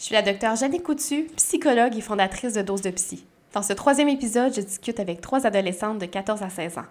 [0.00, 3.26] Je suis la docteure Jeanne Coutu, psychologue et fondatrice de Dose de Psy.
[3.52, 6.86] Dans ce troisième épisode, je discute avec trois adolescentes de 14 à 16 ans.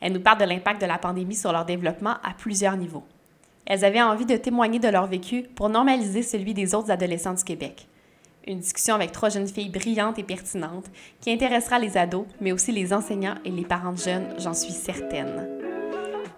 [0.00, 3.02] Elles nous parlent de l'impact de la pandémie sur leur développement à plusieurs niveaux.
[3.66, 7.42] Elles avaient envie de témoigner de leur vécu pour normaliser celui des autres adolescents du
[7.42, 7.88] Québec.
[8.46, 10.86] Une discussion avec trois jeunes filles brillantes et pertinentes
[11.20, 14.72] qui intéressera les ados, mais aussi les enseignants et les parents de jeunes, j'en suis
[14.72, 15.48] certaine.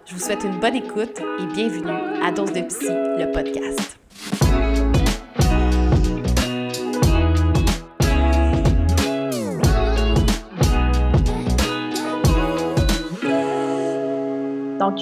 [0.07, 3.98] Je vous souhaite une bonne écoute et bienvenue à Dose de Psy, le podcast.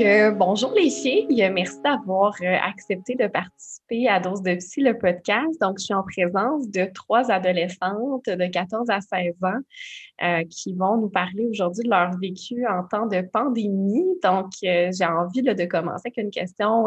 [0.01, 1.51] Euh, bonjour les filles.
[1.55, 5.59] Merci d'avoir euh, accepté de participer à Dose de Psy, le podcast.
[5.61, 9.61] Donc, je suis en présence de trois adolescentes de 14 à 16 ans
[10.23, 14.05] euh, qui vont nous parler aujourd'hui de leur vécu en temps de pandémie.
[14.23, 16.87] Donc, j'ai envie de commencer avec une question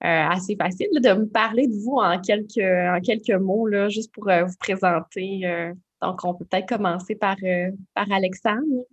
[0.00, 4.24] assez facile, de me parler de vous en quelques, en quelques mots, là, juste pour
[4.24, 5.72] vous présenter.
[6.02, 7.36] donc, on peut peut-être commencer par,
[7.94, 8.84] par Alexandre.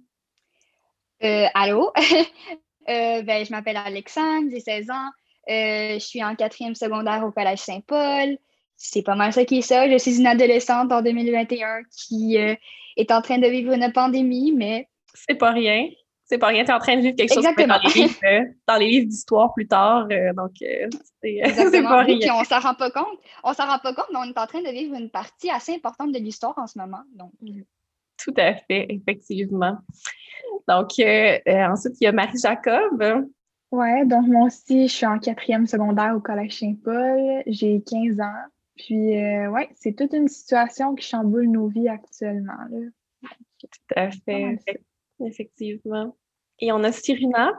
[1.56, 1.92] allô?
[2.90, 5.10] Euh, ben, je m'appelle Alexandre, j'ai 16 ans.
[5.50, 8.38] Euh, je suis en quatrième secondaire au Collège Saint-Paul.
[8.76, 9.90] C'est pas mal ça qui est ça.
[9.90, 12.56] Je suis une adolescente en 2021 qui euh,
[12.96, 14.88] est en train de vivre une pandémie, mais.
[15.14, 15.88] C'est pas rien.
[16.26, 16.64] C'est pas rien.
[16.64, 19.54] Tu es en train de vivre quelque chose dans les livres, dans les livres d'histoire
[19.54, 20.08] plus tard.
[20.36, 21.40] donc, c'est
[21.84, 22.36] pas rien.
[22.36, 23.20] on s'en rend pas compte.
[23.44, 25.74] On s'en rend pas compte, mais on est en train de vivre une partie assez
[25.74, 27.04] importante de l'histoire en ce moment.
[27.16, 27.32] Donc.
[28.18, 29.78] Tout à fait, effectivement.
[30.68, 33.28] Donc, euh, euh, ensuite, il y a Marie-Jacob.
[33.72, 37.44] Ouais, donc moi aussi, je suis en quatrième secondaire au Collège Saint-Paul.
[37.48, 38.46] J'ai 15 ans.
[38.76, 42.54] Puis, euh, ouais, c'est toute une situation qui chamboule nos vies actuellement.
[43.60, 44.58] Tout à fait,
[45.26, 46.16] effectivement.
[46.60, 47.52] Et on a Cyrina.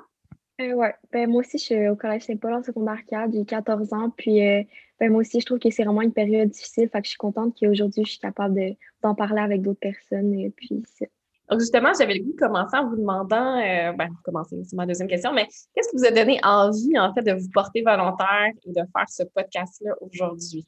[0.60, 3.92] Euh, ouais, ben, moi aussi, je suis au Collège Saint-Paul en secondaire 4, j'ai 14
[3.92, 4.10] ans.
[4.10, 4.40] Puis,
[4.98, 6.88] ben, moi aussi, je trouve que c'est vraiment une période difficile.
[6.88, 10.34] Fait que je suis contente qu'aujourd'hui, je suis capable d'en parler avec d'autres personnes.
[10.34, 10.82] Et puis,
[11.50, 14.84] donc, justement, j'avais le goût de commencer en vous demandant, euh, ben, commencer, c'est ma
[14.84, 18.50] deuxième question, mais qu'est-ce qui vous a donné envie, en fait, de vous porter volontaire
[18.66, 20.66] et de faire ce podcast-là aujourd'hui?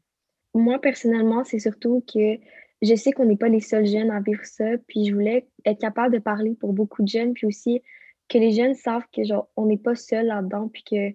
[0.55, 2.39] Moi, personnellement, c'est surtout que
[2.81, 5.81] je sais qu'on n'est pas les seuls jeunes à vivre ça, puis je voulais être
[5.81, 7.83] capable de parler pour beaucoup de jeunes, puis aussi
[8.31, 11.15] que les jeunes savent que, genre, on n'est pas seuls là-dedans, puis que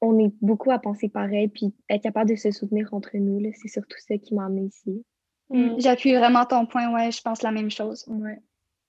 [0.00, 3.68] on est beaucoup à penser pareil, puis être capable de se soutenir entre nous, c'est
[3.68, 5.04] surtout ça qui m'a amené ici.
[5.50, 5.78] Mm.
[5.78, 8.04] J'appuie vraiment ton point, ouais, je pense la même chose.
[8.08, 8.38] Ouais.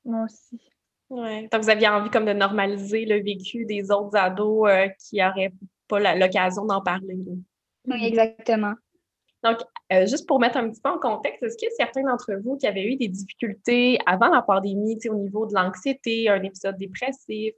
[0.03, 0.59] Moi aussi.
[1.09, 1.47] Ouais.
[1.51, 5.53] Donc, vous aviez envie comme de normaliser le vécu des autres ados euh, qui n'auraient
[5.87, 7.17] pas l'occasion d'en parler.
[7.85, 8.73] Oui, exactement.
[9.43, 9.59] Donc,
[9.93, 12.33] euh, juste pour mettre un petit peu en contexte, est-ce qu'il y a certains d'entre
[12.43, 16.77] vous qui avaient eu des difficultés avant la pandémie, au niveau de l'anxiété, un épisode
[16.77, 17.53] dépressif,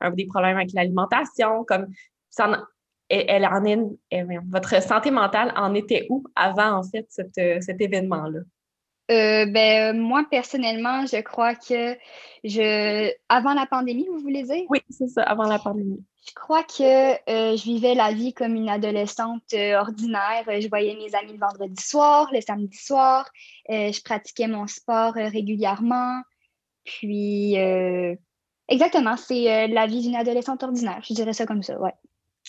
[0.00, 1.88] un, des problèmes avec l'alimentation, comme
[2.30, 2.64] ça
[3.10, 3.78] elle en est,
[4.48, 8.40] votre santé mentale en était où avant, en fait, cet événement-là?
[9.10, 11.96] Euh, ben, moi, personnellement, je crois que
[12.42, 13.12] je.
[13.28, 14.64] Avant la pandémie, vous voulez dire?
[14.70, 16.02] Oui, c'est ça, avant la pandémie.
[16.26, 20.44] Je crois que euh, je vivais la vie comme une adolescente euh, ordinaire.
[20.46, 23.30] Je voyais mes amis le vendredi soir, le samedi soir.
[23.68, 26.22] je pratiquais mon sport régulièrement.
[26.84, 27.56] Puis,
[28.68, 31.00] exactement, c'est la vie d'une adolescente ordinaire.
[31.06, 31.92] Je dirais ça comme ça, ouais.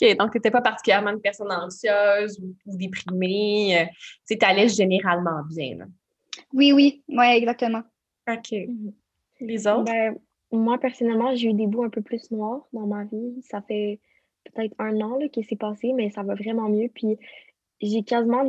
[0.02, 3.90] OK, donc tu n'étais pas particulièrement une personne anxieuse ou, déprimée.
[4.30, 5.78] tu allais généralement bien.
[5.78, 5.86] Là.
[6.54, 7.84] Oui, oui, oui, exactement.
[8.30, 8.52] OK.
[8.52, 8.94] Mhm.
[9.42, 9.84] Les autres?
[9.84, 10.18] Ben,
[10.56, 13.42] moi, personnellement, j'ai eu des bouts un peu plus noirs dans ma vie.
[13.42, 14.00] Ça fait
[14.46, 16.90] peut-être un an là, que c'est passé, mais ça va vraiment mieux.
[16.94, 17.18] Puis
[17.82, 18.44] j'ai quasiment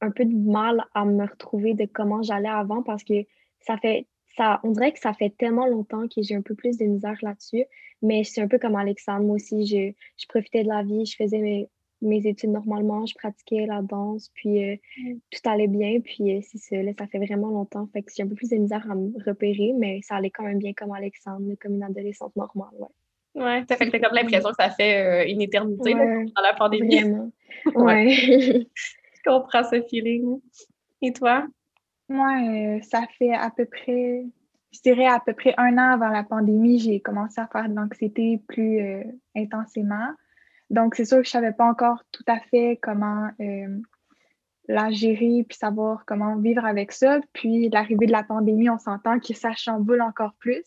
[0.00, 3.24] un peu de mal à me retrouver de comment j'allais avant parce que
[3.60, 4.06] ça fait
[4.36, 7.18] ça, on dirait que ça fait tellement longtemps que j'ai un peu plus de misère
[7.20, 7.64] là-dessus.
[8.00, 9.24] Mais c'est un peu comme Alexandre.
[9.24, 11.68] Moi aussi, je, je profitais de la vie, je faisais mes,
[12.02, 15.14] mes études normalement, je pratiquais la danse, puis euh, mm.
[15.30, 18.24] tout allait bien, puis euh, c'est ça, là, ça fait vraiment longtemps, fait que j'ai
[18.24, 20.92] un peu plus de misère à me repérer, mais ça allait quand même bien comme
[20.92, 22.88] Alexandre, comme une adolescente normale, ouais.
[23.34, 26.52] Ouais, ça fait que t'as comme l'impression que ça fait euh, une éternité dans la
[26.52, 27.00] pandémie.
[27.00, 27.30] Vraiment.
[27.76, 28.10] ouais.
[28.14, 30.38] je comprends ce feeling.
[31.00, 31.46] Et toi?
[32.10, 34.26] Moi, ça fait à peu près,
[34.70, 37.74] je dirais à peu près un an avant la pandémie, j'ai commencé à faire de
[37.74, 39.02] l'anxiété plus
[39.34, 40.10] intensément.
[40.72, 43.78] Donc, c'est sûr que je ne savais pas encore tout à fait comment euh,
[44.68, 47.20] la gérer puis savoir comment vivre avec ça.
[47.34, 50.64] Puis, l'arrivée de la pandémie, on s'entend que ça chamboule encore plus.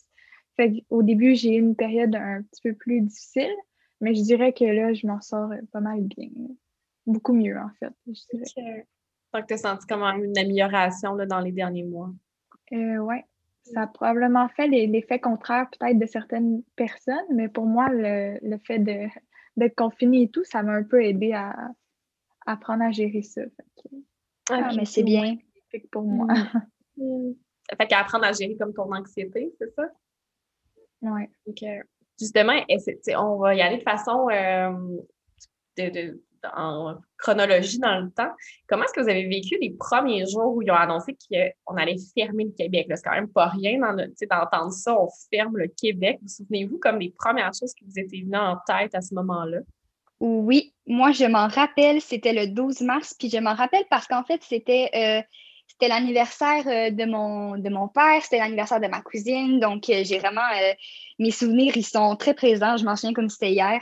[0.57, 3.51] Fait au début, j'ai eu une période un petit peu plus difficile,
[3.99, 6.29] mais je dirais que là, je m'en sors pas mal bien.
[7.07, 7.91] Beaucoup mieux, en fait.
[8.05, 8.85] Je dirais.
[9.33, 12.11] Donc, tu as senti comme une amélioration là, dans les derniers mois?
[12.73, 13.15] Euh, oui.
[13.63, 18.77] Ça a probablement fait l'effet contraire peut-être de certaines personnes, mais pour moi, le fait
[18.77, 19.07] de
[19.57, 21.55] d'être confiné et tout, ça m'a un peu aidé à
[22.45, 23.41] apprendre à gérer ça.
[24.49, 25.37] Ah, mais c'est bien.
[25.91, 26.27] pour moi.
[26.97, 27.33] Mm.
[27.69, 29.89] Ça fait qu'apprendre à gérer comme ton anxiété, c'est ça?
[31.01, 31.23] Oui.
[32.19, 32.53] Justement,
[33.17, 34.97] on va y aller de façon euh,
[35.77, 36.23] de,
[36.55, 38.31] en chronologie dans le temps.
[38.67, 41.97] Comment est-ce que vous avez vécu les premiers jours où ils ont annoncé qu'on allait
[42.17, 42.87] fermer le Québec?
[42.89, 46.19] C'est quand même pas rien d'entendre ça, on ferme le Québec.
[46.21, 49.59] Vous souvenez-vous comme les premières choses qui vous étaient venues en tête à ce moment-là?
[50.19, 54.23] Oui, moi je m'en rappelle, c'était le 12 mars, puis je m'en rappelle parce qu'en
[54.23, 59.59] fait, c'était euh, l'anniversaire euh, de mon, de mon père, c'était l'anniversaire de ma cousine,
[59.59, 60.47] donc euh, j'ai vraiment
[61.19, 63.81] mes souvenirs, ils sont très présents, je m'en souviens comme c'était hier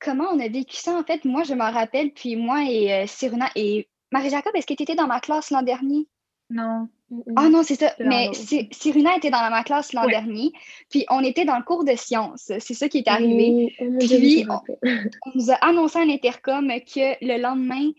[0.00, 3.06] comment on a vécu ça, en fait, moi, je m'en rappelle, puis moi et euh,
[3.06, 6.06] Cyruna et Marie-Jacob, est-ce que tu étais dans ma classe l'an dernier?
[6.50, 6.88] Non.
[7.36, 7.94] Ah non, c'est ça.
[7.98, 10.52] Mais Cyruna était dans ma classe l'an dernier,
[10.90, 12.52] puis on était dans le cours de sciences.
[12.58, 13.74] C'est ça qui est arrivé.
[14.00, 17.90] puis on, nous a annoncé à l'intercom que le lendemain,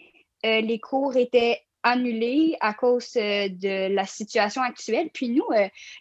[0.46, 5.10] euh, les cours étaient annulés à cause euh, de la situation actuelle.
[5.14, 5.46] Puis nous,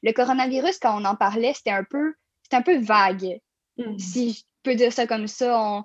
[0.02, 2.14] le coronavirus, quand on en parlait, c'était un peu,
[2.52, 3.41] un peu vague.
[3.79, 3.99] Mm.
[3.99, 5.84] Si peut dire ça comme ça.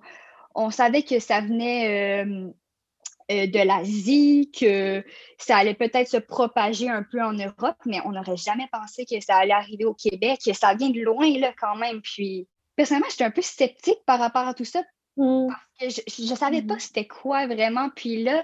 [0.56, 2.50] On, savait que ça venait euh,
[3.32, 5.04] euh, de l'Asie, que
[5.38, 9.20] ça allait peut-être se propager un peu en Europe, mais on n'aurait jamais pensé que
[9.22, 12.02] ça allait arriver au Québec, que ça vient de loin là quand même.
[12.02, 14.82] Puis personnellement, j'étais un peu sceptique par rapport à tout ça
[15.18, 15.48] mm.
[15.80, 16.80] parce que je ne savais pas mm-hmm.
[16.80, 17.90] c'était quoi vraiment.
[17.96, 18.44] Puis là,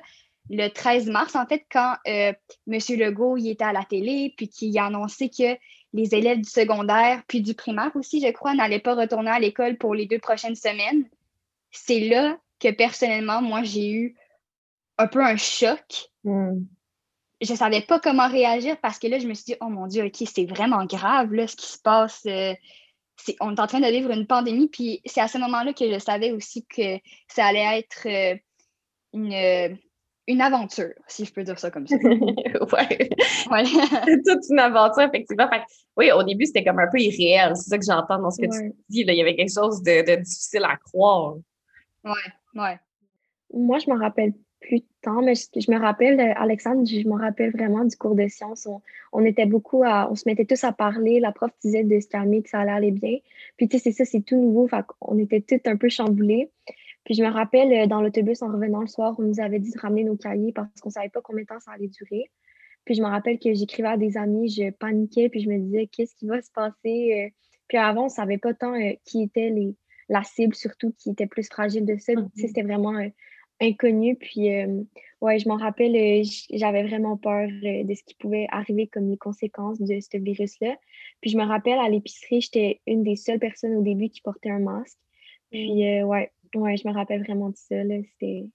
[0.49, 2.33] le 13 mars, en fait, quand euh,
[2.71, 2.79] M.
[2.89, 5.57] Legault il était à la télé, puis qu'il a annoncé que
[5.95, 9.77] les élèves du secondaire, puis du primaire aussi, je crois, n'allaient pas retourner à l'école
[9.77, 11.07] pour les deux prochaines semaines.
[11.71, 14.15] C'est là que personnellement, moi, j'ai eu
[14.97, 16.09] un peu un choc.
[16.25, 16.65] Hmm.
[17.39, 19.88] Je ne savais pas comment réagir parce que là, je me suis dit, oh mon
[19.88, 22.24] Dieu, OK, c'est vraiment grave, là, ce qui se passe.
[22.25, 22.53] Euh,
[23.39, 26.00] on est en train de vivre une pandémie, puis c'est à ce moment-là que je
[26.00, 27.00] savais aussi que
[27.30, 28.38] ça allait être euh,
[29.13, 29.77] une,
[30.27, 31.95] une aventure, si je peux dire ça comme ça.
[32.01, 32.98] ouais.
[34.06, 35.48] c'est toute une aventure, effectivement.
[35.98, 37.56] oui, au début, c'était comme un peu irréel.
[37.56, 39.01] C'est ça que j'entends dans ce que tu dis.
[39.01, 41.36] Il y avait quelque chose de, difficile à croire.
[42.04, 42.12] Ouais,
[42.56, 42.80] ouais.
[43.54, 47.19] Moi, je me rappelle plus de temps, mais je, me rappelle, euh, Alexandre, je me
[47.19, 48.68] rappelle vraiment du cours de sciences.
[49.13, 51.19] On, était beaucoup à, on se mettait tous à parler.
[51.19, 53.19] La prof disait de se calmer, que ça allait aller bien.
[53.57, 54.68] Puis, tu sais, c'est ça, c'est tout nouveau.
[54.68, 56.50] Fait on était tous un peu chamboulés.
[57.05, 59.71] Puis je me rappelle, euh, dans l'autobus, en revenant le soir, on nous avait dit
[59.71, 62.25] de ramener nos cahiers parce qu'on ne savait pas combien de temps ça allait durer.
[62.83, 65.87] Puis je me rappelle que j'écrivais à des amis, je paniquais, puis je me disais,
[65.87, 67.25] qu'est-ce qui va se passer?
[67.25, 67.29] Euh?
[67.67, 69.75] Puis avant, on ne savait pas tant euh, qui était les,
[70.09, 72.13] la cible, surtout qui était plus fragile de ça.
[72.13, 72.29] Mm-hmm.
[72.35, 72.93] C'était vraiment
[73.61, 74.15] inconnu.
[74.15, 74.49] Puis,
[75.21, 79.79] ouais, je m'en rappelle, j'avais vraiment peur de ce qui pouvait arriver comme les conséquences
[79.79, 80.75] de ce virus-là.
[81.21, 84.51] Puis, je me rappelle, à l'épicerie, j'étais une des seules personnes au début qui portait
[84.51, 84.97] un masque.
[85.49, 86.03] Puis, mm.
[86.03, 87.75] ouais, Ouais, je me rappelle vraiment de ça.
[87.83, 88.45] C'était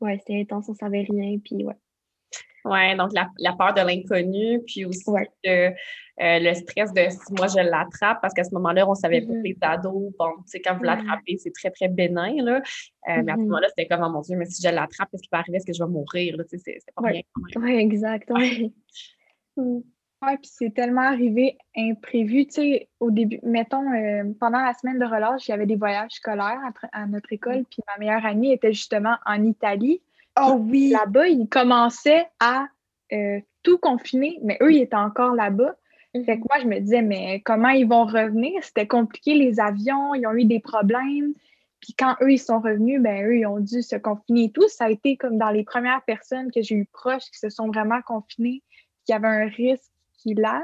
[0.00, 1.38] ouais, intense, on savait rien.
[1.38, 1.76] Puis ouais.
[2.64, 5.04] Ouais, donc la, la peur de l'inconnu, puis aussi
[5.46, 5.70] euh,
[6.16, 9.38] le stress de si moi je l'attrape, parce qu'à ce moment-là, on savait pas que
[9.38, 9.42] mm-hmm.
[9.42, 12.58] les ados, bon, tu sais, quand vous l'attrapez, c'est très, très bénin, là.
[12.58, 12.60] Euh,
[13.06, 13.44] mais à ce mm-hmm.
[13.44, 15.56] moment-là, c'était comme, oh mon Dieu, mais si je l'attrape, qu'est-ce qui va arriver?
[15.56, 16.36] Est-ce que je vais mourir?
[16.48, 17.22] Tu sais, c'est pas bien.
[17.56, 18.30] Oui, exact.
[19.56, 19.80] Mm.
[20.22, 22.46] Oui, puis c'est tellement arrivé imprévu.
[22.46, 25.76] Tu sais, au début, mettons, euh, pendant la semaine de relâche, il y avait des
[25.76, 26.60] voyages scolaires
[26.92, 30.00] à, notre école, puis ma meilleure amie était justement en Italie.
[30.40, 30.90] Oh oui!
[30.90, 32.66] Là-bas, ils commençaient à
[33.12, 35.74] euh, tout confiner, mais eux, ils étaient encore là-bas.
[36.12, 38.62] Fait que moi, je me disais, mais comment ils vont revenir?
[38.62, 41.32] C'était compliqué, les avions, ils ont eu des problèmes.
[41.80, 44.68] Puis quand eux, ils sont revenus, ben eux, ils ont dû se confiner et tout.
[44.68, 47.66] Ça a été comme dans les premières personnes que j'ai eu proches qui se sont
[47.68, 48.62] vraiment confinées,
[49.04, 49.91] qui avaient un risque
[50.22, 50.62] qui l'a.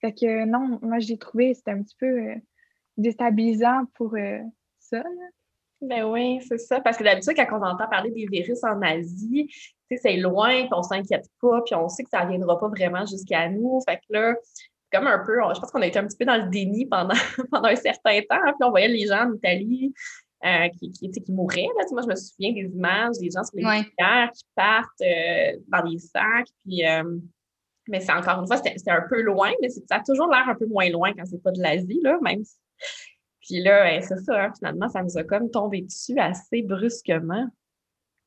[0.00, 2.34] Fait que non, moi j'ai trouvé c'était un petit peu euh,
[2.96, 4.40] déstabilisant pour euh,
[4.78, 5.02] ça.
[5.80, 6.80] Ben oui, c'est ça.
[6.80, 9.50] Parce que d'habitude, quand on entend parler des virus en Asie,
[9.94, 13.04] c'est loin, puis on s'inquiète pas, puis on sait que ça ne viendra pas vraiment
[13.04, 13.80] jusqu'à nous.
[13.86, 14.34] Fait que là,
[14.92, 17.14] comme un peu, je pense qu'on a été un petit peu dans le déni pendant,
[17.50, 18.40] pendant un certain temps.
[18.46, 19.92] Hein, puis on voyait les gens en Italie
[20.44, 21.68] euh, qui, qui, qui, mouraient.
[21.78, 21.84] Là.
[21.92, 23.84] Moi, je me souviens des images des gens sur les ouais.
[23.84, 25.02] qui partent
[25.68, 26.48] dans des sacs.
[26.64, 26.82] Puis
[27.88, 30.54] mais c'est encore une fois, c'était un peu loin, mais ça a toujours l'air un
[30.54, 32.56] peu moins loin quand c'est pas de l'Asie, là, même si...
[33.40, 37.46] Puis là, c'est ça, hein, finalement, ça nous a comme tombé dessus assez brusquement.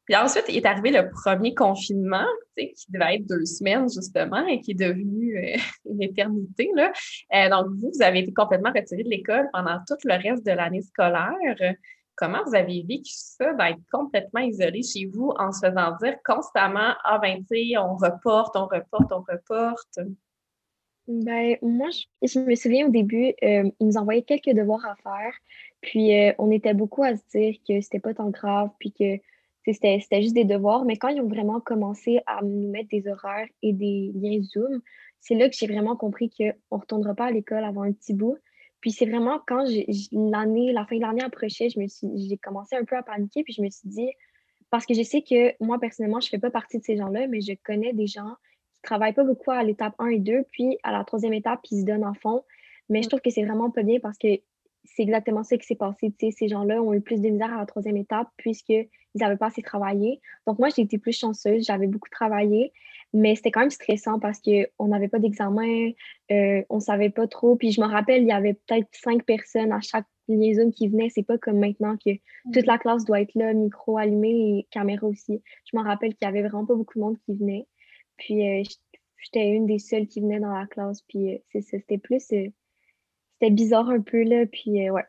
[0.05, 2.25] Puis ensuite, est arrivé le premier confinement,
[2.57, 5.57] qui devait être deux semaines, justement, et qui est devenu euh,
[5.91, 6.69] une éternité.
[6.75, 6.91] Là.
[7.35, 10.51] Euh, donc, vous, vous avez été complètement retiré de l'école pendant tout le reste de
[10.51, 11.75] l'année scolaire.
[12.19, 16.93] Comment vous avez vécu ça, d'être complètement isolé chez vous en se faisant dire constamment
[17.05, 19.99] Ah, ben, tu on reporte, on reporte, on reporte?
[21.07, 21.87] Ben, moi,
[22.21, 25.33] je, me souviens au début, euh, ils nous envoyaient quelques devoirs à faire.
[25.79, 29.15] Puis, euh, on était beaucoup à se dire que c'était pas tant grave, puis que
[29.71, 30.83] c'était juste des devoirs.
[30.83, 34.81] Mais quand ils ont vraiment commencé à nous mettre des horaires et des liens Zoom,
[35.21, 38.13] c'est là que j'ai vraiment compris qu'on ne retournera pas à l'école avant un petit
[38.13, 38.37] bout.
[38.81, 39.65] Puis c'est vraiment quand
[40.11, 43.43] l'année, la fin de l'année approchait, je me suis, j'ai commencé un peu à paniquer,
[43.43, 44.09] puis je me suis dit,
[44.69, 47.27] parce que je sais que moi, personnellement, je ne fais pas partie de ces gens-là,
[47.27, 48.35] mais je connais des gens
[48.73, 51.59] qui ne travaillent pas beaucoup à l'étape 1 et 2, puis à la troisième étape,
[51.71, 52.43] ils se donnent en fond.
[52.87, 54.27] Mais je trouve que c'est vraiment pas bien parce que
[54.85, 56.13] c'est exactement ça qui s'est passé.
[56.19, 59.61] ces gens-là ont eu plus de misère à la troisième étape puisqu'ils n'avaient pas assez
[59.61, 60.21] travaillé.
[60.47, 61.65] Donc, moi, j'ai été plus chanceuse.
[61.65, 62.73] J'avais beaucoup travaillé,
[63.13, 65.91] mais c'était quand même stressant parce qu'on n'avait pas d'examen,
[66.31, 67.55] euh, on ne savait pas trop.
[67.55, 71.09] Puis, je me rappelle, il y avait peut-être cinq personnes à chaque liaison qui venaient.
[71.09, 72.11] C'est pas comme maintenant que
[72.53, 75.41] toute la classe doit être là, micro allumé et caméra aussi.
[75.71, 77.65] Je me rappelle qu'il y avait vraiment pas beaucoup de monde qui venait.
[78.17, 78.63] Puis, euh,
[79.17, 81.01] j'étais une des seules qui venait dans la classe.
[81.01, 82.21] Puis, euh, c'était plus
[83.39, 85.05] c'était bizarre un peu, là, puis euh, ouais.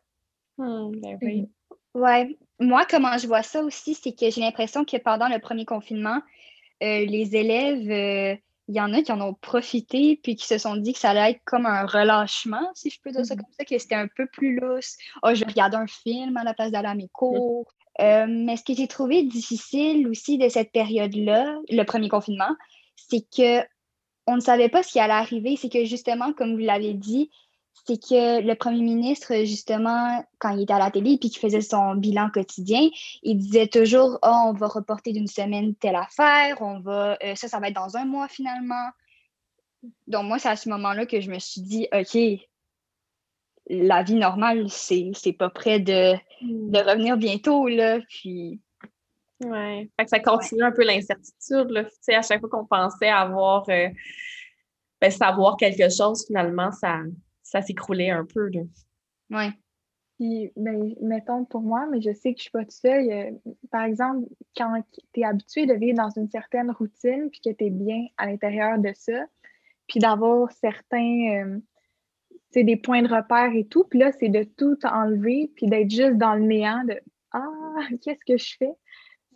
[0.56, 1.48] Hmm, ben oui.
[1.94, 2.38] Ouais.
[2.60, 6.20] Moi, comment je vois ça aussi, c'est que j'ai l'impression que pendant le premier confinement,
[6.82, 8.36] euh, les élèves, euh,
[8.68, 11.10] il y en a qui en ont profité, puis qui se sont dit que ça
[11.10, 13.42] allait être comme un relâchement, si je peux dire ça mhm.
[13.42, 14.96] comme ça, que c'était un peu plus lousse.
[15.22, 17.72] Oh, je vais regarder un film à la place d'aller à mes cours.
[17.98, 22.54] mais ce que j'ai trouvé difficile aussi de cette période-là, le premier confinement,
[22.96, 23.66] c'est que
[24.26, 25.56] on ne savait pas ce qui allait arriver.
[25.56, 27.30] C'est que justement, comme vous l'avez dit,
[27.86, 31.60] c'est que le premier ministre, justement, quand il était à la télé puis qu'il faisait
[31.60, 32.88] son bilan quotidien,
[33.22, 37.48] il disait toujours oh, on va reporter d'une semaine telle affaire, on va euh, ça,
[37.48, 38.90] ça va être dans un mois finalement.
[40.06, 42.18] Donc, moi, c'est à ce moment-là que je me suis dit OK,
[43.68, 46.88] la vie normale, c'est, pas près de, de hmm.
[46.88, 48.00] revenir bientôt, là.
[48.08, 48.60] Puis.
[49.44, 49.88] Ouais.
[49.96, 51.84] Fait que ça continue un peu l'incertitude, là.
[51.84, 53.68] Tu sais, à chaque fois qu'on pensait avoir.
[53.68, 53.88] Euh,
[55.00, 56.98] ben, savoir quelque chose, finalement, ça
[57.50, 58.48] ça s'écroulait un peu.
[59.30, 59.44] Oui.
[60.16, 63.40] Puis, ben, mettons pour moi, mais je sais que je suis pas toute seule.
[63.70, 64.80] par exemple, quand
[65.12, 68.26] tu es habitué de vivre dans une certaine routine, puis que tu es bien à
[68.26, 69.24] l'intérieur de ça,
[69.88, 71.58] puis d'avoir certains, euh,
[72.50, 75.90] sais, des points de repère et tout, puis là, c'est de tout enlever, puis d'être
[75.90, 77.00] juste dans le néant de
[77.32, 78.74] Ah, qu'est-ce que je fais?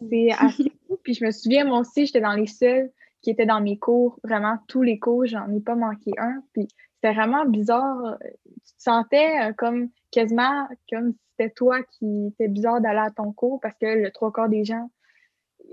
[0.08, 1.00] C'est assez fou.
[1.02, 2.92] Puis je me souviens, moi aussi, j'étais dans les seuls
[3.22, 6.42] qui étaient dans mes cours, vraiment tous les cours, j'en ai pas manqué un.
[6.52, 6.68] Puis
[7.04, 8.18] c'était vraiment bizarre.
[8.22, 13.10] Tu te sentais euh, comme quasiment comme si c'était toi qui était bizarre d'aller à
[13.10, 14.90] ton cours parce que le trois quarts des gens,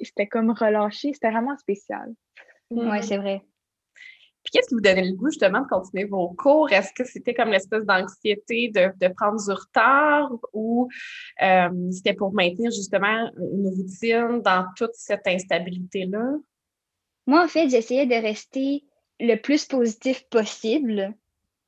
[0.02, 1.14] c'était comme relâché.
[1.14, 2.14] C'était vraiment spécial.
[2.70, 3.42] Oui, c'est vrai.
[4.44, 6.72] Puis qu'est-ce qui vous donnait le goût justement de continuer vos cours?
[6.72, 10.90] Est-ce que c'était comme l'espèce d'anxiété de, prendre du retard ou
[11.44, 16.34] euh, c'était pour maintenir justement une routine dans toute cette instabilité-là?
[17.28, 18.84] Moi, en fait, j'essayais de rester
[19.20, 21.16] le plus positif possible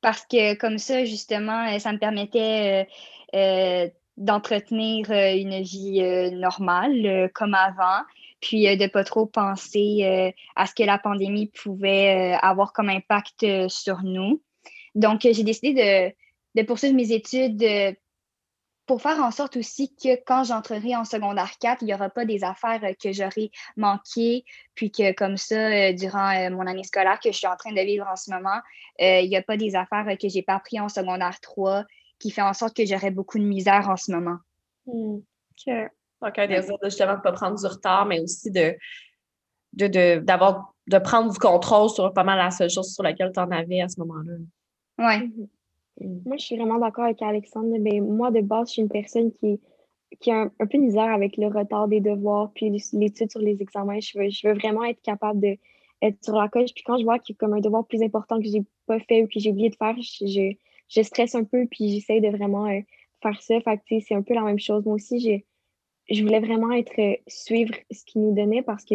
[0.04, 2.84] parce que comme ça, justement, euh, ça me permettait
[3.34, 8.04] euh, euh, d'entretenir une vie normale comme avant,
[8.42, 13.68] puis de ne pas trop penser à ce que la pandémie pouvait avoir comme impact
[13.68, 14.40] sur nous.
[14.94, 17.64] Donc, j'ai décidé de, de, poursuivre mes études
[18.86, 22.24] pour faire en sorte aussi que quand j'entrerai en secondaire 4, il n'y aura pas
[22.24, 26.84] des affaires euh, que j'aurai manquées, puis que comme ça, euh, durant euh, mon année
[26.84, 28.60] scolaire que je suis en train de vivre en ce moment,
[28.98, 31.84] il n'y a pas des affaires que je n'ai pas appris en secondaire 3
[32.18, 34.38] qui fait en sorte que j'aurai beaucoup de misère en ce moment.
[34.86, 35.16] Hmm.
[35.16, 35.74] OK.
[36.22, 38.76] Donc, un désir de justement ne pas prendre du retard, mais aussi de,
[39.72, 43.40] de, d'avoir, de prendre du contrôle sur pas mal la seule chose sur laquelle tu
[43.40, 44.32] en avais à ce moment-là.
[44.98, 45.48] Oui.
[46.00, 46.18] Mm.
[46.26, 47.76] Moi, je suis vraiment d'accord avec Alexandre.
[47.80, 49.60] Mais moi, de base, je suis une personne qui,
[50.20, 53.60] qui a un, peu de misère avec le retard des devoirs, puis l'étude sur les
[53.60, 54.00] examens.
[54.00, 56.72] Je veux, je veux vraiment être capable d'être sur la coche.
[56.74, 59.00] Puis quand je vois qu'il y a comme un devoir plus important que j'ai pas
[59.00, 60.54] fait ou que j'ai oublié de faire, je,
[60.88, 62.80] je, stresse un peu, puis j'essaie de vraiment euh,
[63.22, 63.60] faire ça.
[63.60, 64.84] Fait c'est un peu la même chose.
[64.84, 68.94] Moi aussi, je, je voulais vraiment être euh, suivre ce qu'ils nous donnait parce que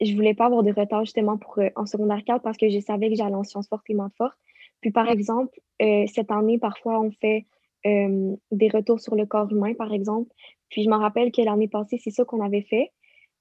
[0.00, 2.80] je voulais pas avoir de retard justement pour euh, en secondaire 4 parce que je
[2.80, 4.38] savais que j'allais en sciences fortes et maths fortes.
[4.82, 7.46] Puis par exemple, euh, cette année, parfois, on fait
[7.86, 10.30] euh, des retours sur le corps humain, par exemple.
[10.68, 12.90] Puis je me rappelle que l'année passée, c'est ça qu'on avait fait.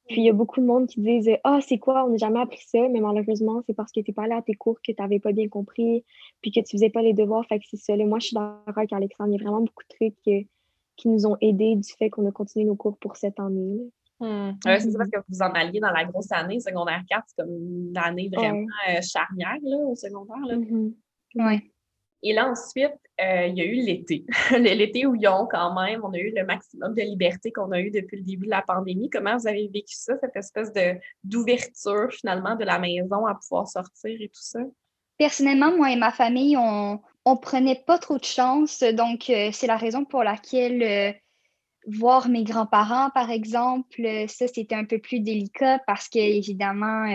[0.08, 2.40] Puis il y a beaucoup de monde qui disent Ah, c'est quoi, on n'a jamais
[2.40, 4.92] appris ça, mais malheureusement, c'est parce que tu n'es pas allé à tes cours que
[4.92, 6.06] tu n'avais pas bien compris,
[6.42, 7.46] puis que tu faisais pas les devoirs.
[7.48, 7.96] Fait que c'est ça.
[7.98, 9.32] moi, je suis d'accord avec Alexandre.
[9.32, 10.48] Il y a vraiment beaucoup de trucs
[10.96, 13.92] qui nous ont aidés du fait qu'on a continué nos cours pour cette année.
[14.20, 14.52] Hmm.
[14.64, 17.98] c'est parce que vous en alliez dans la grosse année, secondaire 4, c'est comme une
[17.98, 20.46] année vraiment euh, charnière là, au secondaire.
[20.46, 20.58] Là.
[20.58, 20.94] Mm-hmm.
[21.36, 21.72] Oui.
[22.24, 24.26] Et là, ensuite, euh, il y a eu l'été.
[24.52, 27.80] l'été où ils ont quand même, on a eu le maximum de liberté qu'on a
[27.80, 29.10] eu depuis le début de la pandémie.
[29.10, 33.68] Comment vous avez vécu ça, cette espèce de, d'ouverture finalement de la maison à pouvoir
[33.68, 34.60] sortir et tout ça?
[35.18, 38.82] Personnellement, moi et ma famille, on, on prenait pas trop de chance.
[38.82, 41.12] Donc, euh, c'est la raison pour laquelle euh,
[41.88, 47.06] voir mes grands-parents, par exemple, ça, c'était un peu plus délicat parce que, évidemment,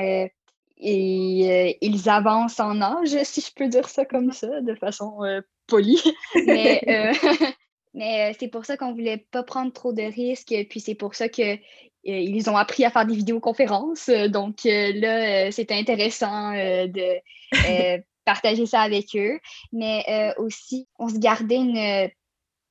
[0.78, 5.20] et, ils avancent en âge, si je peux dire ça comme ça, de façon
[5.66, 6.02] polie.
[6.46, 6.80] Mais,
[7.94, 10.54] mais c'est pour ça qu'on ne voulait pas prendre trop de risques.
[10.68, 11.58] Puis c'est pour ça que
[12.04, 14.10] ils ont appris à faire des vidéoconférences.
[14.28, 19.40] Donc là, c'était intéressant de partager ça avec eux.
[19.72, 22.10] Mais aussi, on se gardait une,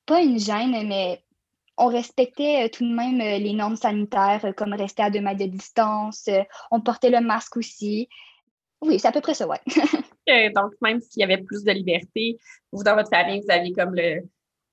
[0.06, 1.25] pas une gêne, mais
[1.78, 6.30] on respectait tout de même les normes sanitaires, comme rester à deux mètres de distance.
[6.72, 8.08] on portait le masque aussi.
[8.82, 9.60] Oui, c'est à peu près ça, ouais.
[10.56, 12.38] donc, même s'il y avait plus de liberté,
[12.72, 14.22] vous, dans votre famille, vous aviez comme le.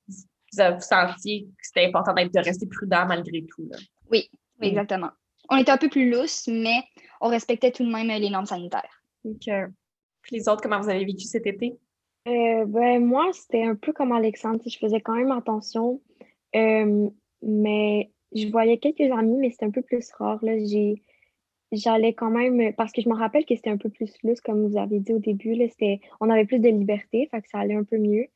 [0.09, 3.71] Vous, sentiez que c'était important d'être de rester prudent malgré tout.
[4.11, 4.29] Oui,
[4.61, 5.11] oui, exactement.
[5.49, 6.83] On était un peu plus lousse, mais
[7.23, 9.03] on respectait tout de même les normes sanitaires.
[9.25, 9.49] OK.
[10.23, 11.79] Puis les autres, comment vous avez vécu cet été?
[12.29, 14.61] Euh, ben, moi, c'était un peu comme Alexandre.
[14.67, 16.01] Je faisais quand même attention.
[16.57, 17.09] Euh,
[17.43, 20.39] mais je voyais quelques amis, mais c'était un peu plus rare.
[20.43, 20.59] Là.
[20.65, 21.03] J'ai,
[21.73, 24.67] j'allais quand même, parce que je me rappelle que c'était un peu plus loose, comme
[24.67, 25.55] vous avez dit au début.
[25.55, 28.27] Là, c'était, on avait plus de liberté, fait que ça allait un peu mieux.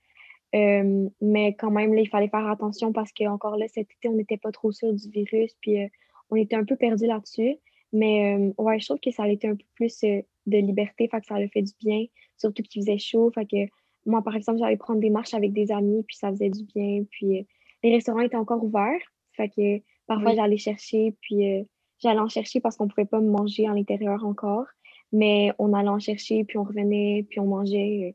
[0.55, 4.15] Euh, mais quand même, là, il fallait faire attention parce qu'encore là, cet été, on
[4.15, 5.79] n'était pas trop sûr du virus, puis
[6.31, 7.57] on était un peu perdu là-dessus.
[7.93, 11.27] Mais ouais, je trouve que ça allait été un peu plus de liberté, fait que
[11.27, 12.05] ça a fait du bien,
[12.37, 13.31] surtout qu'il faisait chaud.
[13.35, 13.71] Fait que
[14.07, 17.05] moi, par exemple, j'allais prendre des marches avec des amis, puis ça faisait du bien.
[17.11, 17.43] Puis euh,
[17.83, 19.01] les restaurants étaient encore ouverts.
[19.33, 21.65] Fait que parfois, j'allais chercher, puis euh,
[21.99, 24.67] j'allais en chercher parce qu'on pouvait pas manger à l'intérieur encore.
[25.13, 28.09] Mais on allait en chercher, puis on revenait, puis on mangeait.
[28.09, 28.13] Euh,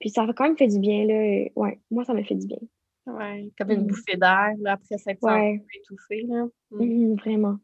[0.00, 1.48] puis ça a quand même fait du bien, là.
[1.54, 2.58] Ouais, moi, ça m'a fait du bien.
[3.06, 3.86] Ouais, comme une mmh.
[3.86, 5.62] bouffée d'air, après s'être ouais.
[5.74, 6.46] étouffé, là.
[6.70, 6.84] Mmh.
[6.84, 7.58] Mmh, vraiment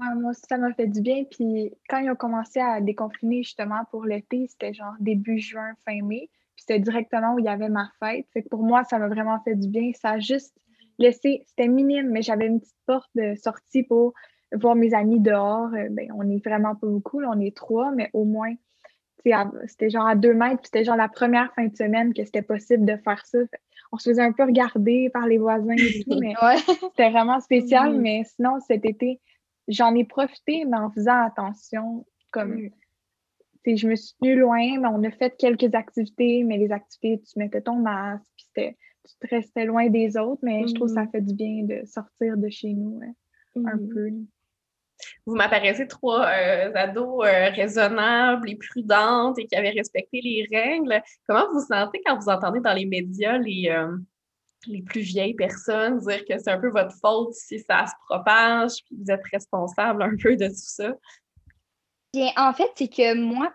[0.00, 1.24] moi aussi, ça m'a fait du bien.
[1.24, 6.02] Puis quand ils ont commencé à déconfiner justement pour l'été, c'était genre début juin, fin
[6.02, 6.30] mai.
[6.56, 8.26] Puis c'était directement où il y avait ma fête.
[8.32, 9.92] Fait que pour moi, ça m'a vraiment fait du bien.
[9.94, 10.56] Ça a juste
[10.98, 14.14] laissé, c'était minime, mais j'avais une petite porte de sortie pour
[14.52, 15.68] voir mes amis dehors.
[15.74, 18.54] Euh, ben, on est vraiment pas beaucoup, on est trois, mais au moins,
[19.66, 20.60] c'était genre à deux mètres.
[20.60, 23.38] Puis c'était genre la première fin de semaine que c'était possible de faire ça.
[23.92, 26.34] on se faisait un peu regarder par les voisins et tout, mais
[26.90, 27.94] c'était vraiment spécial.
[27.94, 28.00] Mm.
[28.00, 29.20] Mais sinon, cet été,
[29.68, 32.70] j'en ai profité, mais en faisant attention, comme mm.
[33.74, 37.38] Je me suis tenue loin, mais on a fait quelques activités, mais les activités, tu
[37.38, 38.24] mettais ton masque,
[38.54, 41.10] puis tu te restais loin des autres, mais je trouve que ça mm-hmm.
[41.10, 43.00] fait du bien de sortir de chez nous
[43.56, 43.88] un mm-hmm.
[43.88, 44.10] peu.
[45.26, 51.02] Vous m'apparaissez trois euh, ados euh, raisonnables et prudentes et qui avaient respecté les règles.
[51.26, 53.96] Comment vous vous sentez quand vous entendez dans les médias les, euh,
[54.66, 58.72] les plus vieilles personnes, dire que c'est un peu votre faute si ça se propage,
[58.84, 60.94] puis vous êtes responsable un peu de tout ça?
[62.16, 63.52] Bien, en fait, c'est que moi,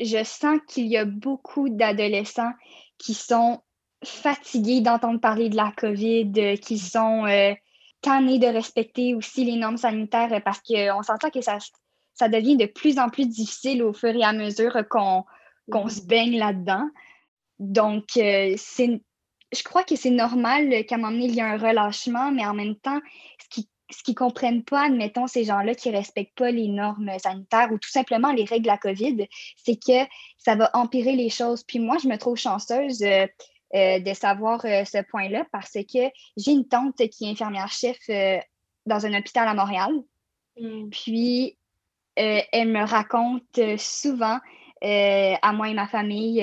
[0.00, 2.50] je sens qu'il y a beaucoup d'adolescents
[2.98, 3.60] qui sont
[4.02, 7.54] fatigués d'entendre parler de la COVID, euh, qui sont euh,
[8.00, 11.58] tannés de respecter aussi les normes sanitaires parce qu'on s'entend que ça,
[12.12, 15.22] ça devient de plus en plus difficile au fur et à mesure qu'on
[15.68, 16.06] se mm-hmm.
[16.08, 16.88] baigne là-dedans.
[17.60, 19.00] Donc, euh, c'est
[19.52, 22.44] je crois que c'est normal qu'à un moment donné, il y a un relâchement, mais
[22.46, 23.00] en même temps,
[23.92, 26.68] ce qui ce qu'ils ne comprennent pas, admettons, ces gens-là qui ne respectent pas les
[26.68, 29.26] normes sanitaires ou tout simplement les règles de la COVID,
[29.56, 31.62] c'est que ça va empirer les choses.
[31.62, 33.26] Puis moi, je me trouve chanceuse euh,
[33.74, 37.98] euh, de savoir euh, ce point-là parce que j'ai une tante qui est infirmière-chef
[38.86, 39.92] dans un hôpital à Montréal.
[40.58, 40.88] Mm.
[40.90, 41.56] Puis,
[42.16, 44.38] elle me raconte souvent,
[44.82, 46.42] à moi et ma famille,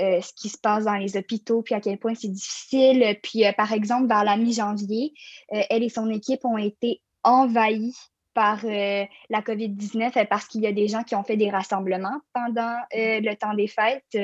[0.00, 3.18] euh, ce qui se passe dans les hôpitaux, puis à quel point c'est difficile.
[3.22, 5.12] Puis, euh, par exemple, vers la mi-janvier,
[5.52, 7.94] euh, elle et son équipe ont été envahis
[8.34, 12.78] par la COVID-19 parce qu'il y a des gens qui ont fait des rassemblements pendant
[12.94, 14.16] le temps des fêtes,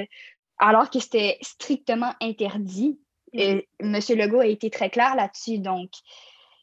[0.57, 2.98] alors que c'était strictement interdit.
[3.35, 3.59] Mm.
[3.83, 5.90] Monsieur Legault a été très clair là-dessus, donc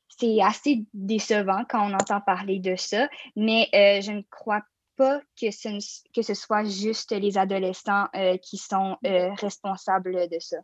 [0.07, 4.63] c'est assez décevant quand on entend parler de ça, mais je ne crois
[4.95, 10.39] pas que ce, que ce soit juste les adolescents euh, qui sont euh, responsables de
[10.39, 10.57] ça.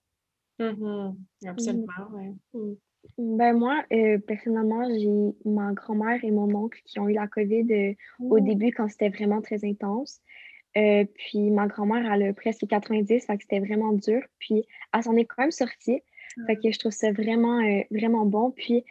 [0.59, 1.15] Mm-hmm.
[1.47, 2.37] Absolument, oui.
[2.53, 2.75] Mm.
[3.17, 5.09] Ben moi, euh, personnellement, j'ai
[5.43, 8.43] ma grand-mère et mon oncle qui ont eu la COVID au mm.
[8.43, 10.21] début quand c'était vraiment très intense.
[10.73, 14.21] puis ma grand-mère, elle a presque 90, fait que c'était vraiment dur.
[14.39, 16.01] Puis elle s'en est quand même sortie.
[16.47, 17.59] Fait que je trouve ça vraiment,
[17.91, 18.51] vraiment bon.
[18.51, 18.85] Puis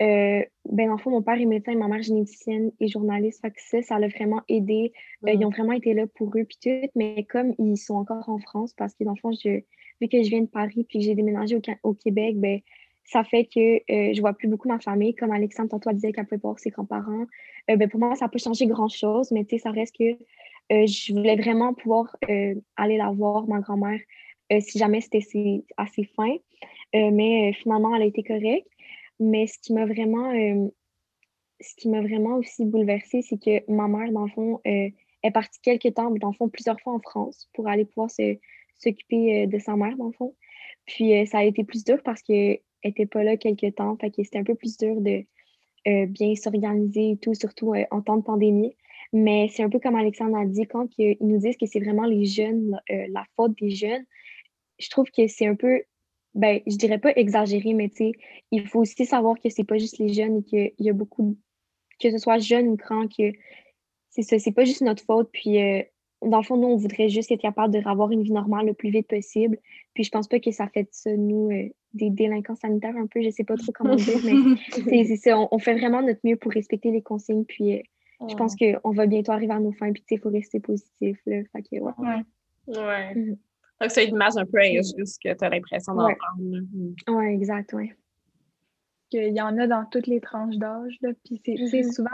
[0.00, 3.40] euh, ben, en fait, mon père est médecin et ma mère généticienne et journaliste.
[3.42, 4.92] Fait que ça, ça l'a vraiment aidé.
[5.26, 6.88] Euh, ils ont vraiment été là pour eux, puis tout.
[6.94, 9.60] Mais comme ils sont encore en France, parce que dans le fond, je,
[10.00, 12.60] vu que je viens de Paris puis que j'ai déménagé au, au, Québec, ben,
[13.04, 15.14] ça fait que euh, je vois plus beaucoup ma famille.
[15.14, 17.26] Comme Alexandre, tantôt, disait qu'elle pouvait voir ses grands-parents.
[17.70, 20.16] Euh, ben, pour moi, ça peut changer grand-chose, mais tu sais, ça reste que
[20.70, 22.14] je voulais vraiment pouvoir
[22.76, 23.98] aller la voir, ma grand-mère,
[24.60, 26.36] si jamais c'était assez, assez fin.
[26.94, 28.69] mais finalement, elle a été correcte.
[29.20, 30.32] Mais ce qui m'a vraiment,
[31.84, 36.10] m'a vraiment aussi bouleversée, c'est que ma mère, dans le fond, est partie quelques temps,
[36.10, 38.10] dans le fond, plusieurs fois en France pour aller pouvoir
[38.78, 40.34] s'occuper de sa mère, dans le fond.
[40.86, 44.24] Puis ça a été plus dur parce qu'elle n'était pas là quelques temps, fait que
[44.24, 45.24] c'était un peu plus dur de
[46.06, 48.74] bien s'organiser et tout, surtout en temps de pandémie.
[49.12, 52.06] Mais c'est un peu comme Alexandre a dit, quand ils nous disent que c'est vraiment
[52.06, 54.04] les jeunes, la faute des jeunes,
[54.78, 55.82] je trouve que c'est un peu
[56.34, 58.12] ben, je dirais pas exagéré, mais tu
[58.50, 61.36] il faut aussi savoir que c'est pas juste les jeunes et qu'il y a beaucoup,
[62.00, 63.32] que ce soit jeune ou grand, que
[64.10, 65.30] c'est ça, c'est pas juste notre faute.
[65.32, 65.82] Puis, euh,
[66.22, 68.74] dans le fond, nous, on voudrait juste être capable de avoir une vie normale le
[68.74, 69.58] plus vite possible.
[69.94, 73.06] Puis, je pense pas que ça fait de ça, nous, euh, des délinquants sanitaires un
[73.06, 76.36] peu, je sais pas trop comment dire, mais c'est ça, on, fait vraiment notre mieux
[76.36, 77.44] pour respecter les consignes.
[77.44, 77.82] Puis, euh,
[78.28, 79.92] je pense qu'on va bientôt arriver à nos fins.
[79.92, 81.42] Puis, tu sais, il faut rester positif, là.
[81.52, 81.92] Fait que, ouais.
[82.66, 83.14] Ouais.
[83.14, 83.38] Mhm.
[83.80, 86.16] Donc, c'est une image un peu injuste que tu as l'impression d'entendre.
[86.38, 86.66] Oui,
[87.06, 87.14] mm.
[87.14, 87.92] ouais, exact, oui.
[89.12, 90.98] Il y en a dans toutes les tranches d'âge.
[91.24, 91.92] Puis c'est mm-hmm.
[91.92, 92.10] souvent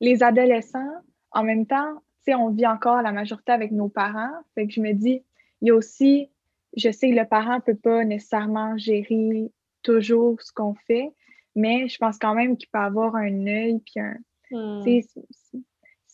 [0.00, 0.94] les adolescents,
[1.30, 4.32] en même temps, on vit encore la majorité avec nos parents.
[4.54, 5.22] Fait que je me dis,
[5.60, 6.30] il y a aussi,
[6.76, 9.50] je sais que le parent ne peut pas nécessairement gérer
[9.82, 11.10] toujours ce qu'on fait,
[11.54, 14.16] mais je pense quand même qu'il peut avoir un œil, puis un.
[14.50, 15.00] Mm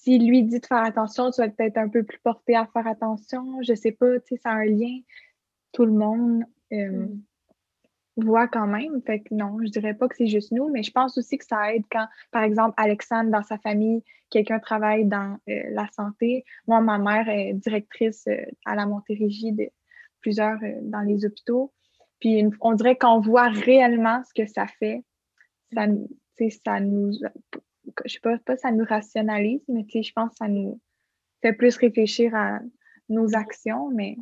[0.07, 3.61] lui dit de faire attention, tu vas peut-être un peu plus porté à faire attention.
[3.63, 5.01] Je sais pas, tu sais, ça a un lien.
[5.73, 7.23] Tout le monde euh, mm.
[8.17, 9.03] voit quand même.
[9.03, 11.45] Fait que non, je dirais pas que c'est juste nous, mais je pense aussi que
[11.45, 16.45] ça aide quand, par exemple, Alexandre, dans sa famille, quelqu'un travaille dans euh, la santé.
[16.67, 19.69] Moi, ma mère est directrice euh, à la Montérégie de
[20.21, 21.73] plusieurs dans les hôpitaux.
[22.21, 25.05] Puis on dirait qu'on voit réellement ce que ça fait.
[25.75, 25.87] Ça,
[26.65, 27.13] ça nous
[28.05, 30.81] je sais pas, pas ça nous rationalise, mais je pense que ça nous
[31.43, 32.61] fait plus réfléchir à
[33.09, 34.17] nos actions, mais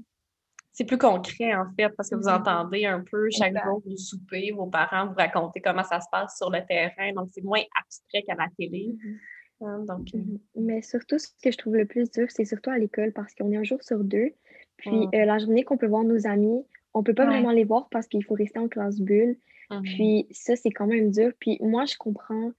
[0.73, 4.51] c'est plus concret en fait, parce que vous entendez un peu chaque jour vous souper,
[4.51, 8.23] vos parents vous raconter comment ça se passe sur le terrain, donc c'est moins abstrait
[8.23, 8.89] qu'à la télé.
[8.89, 9.19] Mm-hmm.
[9.61, 10.39] Hein, donc, euh, mm-hmm.
[10.57, 13.53] Mais surtout, ce que je trouve le plus dur, c'est surtout à l'école, parce qu'on
[13.53, 14.33] est un jour sur deux.
[14.77, 17.89] Puis euh, la journée qu'on peut voir nos amis, on peut pas vraiment les voir
[17.91, 19.37] parce qu'il faut rester en classe bulle.
[19.83, 21.33] Puis ça, c'est quand même dur.
[21.41, 22.53] Puis moi, je comprends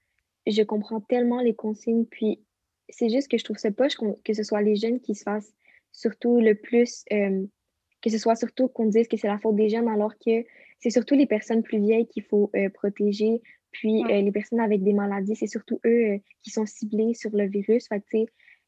[0.46, 2.04] je comprends tellement les consignes.
[2.06, 2.40] Puis
[2.88, 5.52] c'est juste que je trouve ça poche que ce soit les jeunes qui se fassent
[5.92, 7.44] surtout le plus, euh,
[8.02, 10.44] que ce soit surtout qu'on dise que c'est la faute des jeunes, alors que
[10.78, 13.40] c'est surtout les personnes plus vieilles qu'il faut euh, protéger.
[13.72, 17.46] Puis euh, les personnes avec des maladies, c'est surtout eux qui sont ciblés sur le
[17.46, 17.88] virus.
[17.88, 18.02] Fait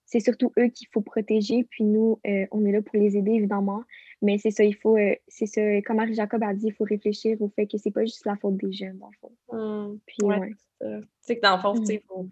[0.04, 1.64] c'est surtout eux qu'il faut protéger.
[1.70, 2.18] Puis nous,
[2.50, 3.84] on est là pour les aider, évidemment.
[4.22, 4.96] Mais c'est ça, il faut,
[5.28, 8.24] c'est ça, comme Marie-Jacob a dit, il faut réfléchir au fait que c'est pas juste
[8.24, 9.32] la faute des jeunes, dans le fond.
[9.52, 9.98] Mmh.
[10.06, 10.52] Puis, ouais.
[10.80, 10.86] Tu
[11.20, 11.98] sais que dans le fond, mmh.
[12.08, 12.30] vous,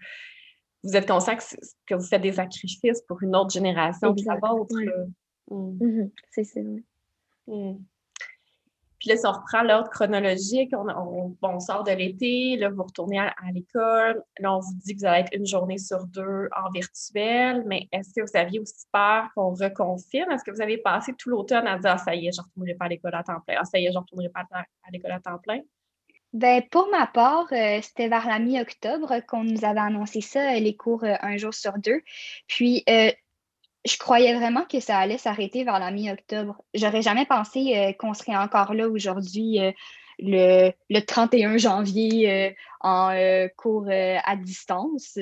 [0.85, 1.37] vous, êtes conscient
[1.87, 4.75] que, vous faites des sacrifices pour une autre génération qui la vôtre.
[4.75, 5.13] Mmh.
[5.49, 6.61] Mmh c'est ça,
[7.47, 13.33] Puis là, si on reprend l'ordre chronologique, on, sort de l'été, là, vous retournez à,
[13.53, 14.23] l'école.
[14.41, 17.89] Là, on vous dit que vous allez être une journée sur deux en virtuel, mais
[17.93, 20.27] est-ce que vous aviez aussi peur qu'on reconfine?
[20.33, 22.45] Est-ce que vous avez passé tout l'automne à dire Ah, ça y est, je ne
[22.45, 23.57] retournerai pas à l'école à temps plein.
[23.61, 25.61] Ah, ça y est, je ne retournerai pas à l'école à temps plein?
[26.37, 30.77] Ben, pour ma part, euh, c'était vers la mi-octobre qu'on nous avait annoncé ça, les
[30.77, 32.03] cours euh, un jour sur deux.
[32.47, 33.11] Puis, euh,
[33.87, 36.63] je croyais vraiment que ça allait s'arrêter vers la mi-octobre.
[36.75, 39.61] J'aurais jamais pensé qu'on serait encore là aujourd'hui,
[40.19, 43.17] le, le, 31 janvier, en
[43.57, 45.17] cours à distance.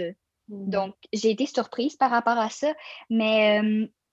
[0.48, 0.70] Mmh.
[0.70, 2.72] Donc, j'ai été surprise par rapport à ça.
[3.11, 3.61] Mais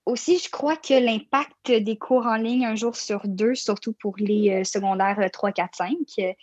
[0.05, 4.15] aussi, je crois que l'impact des cours en ligne un jour sur deux, surtout pour
[4.17, 6.35] les secondaires 3, 4, 5,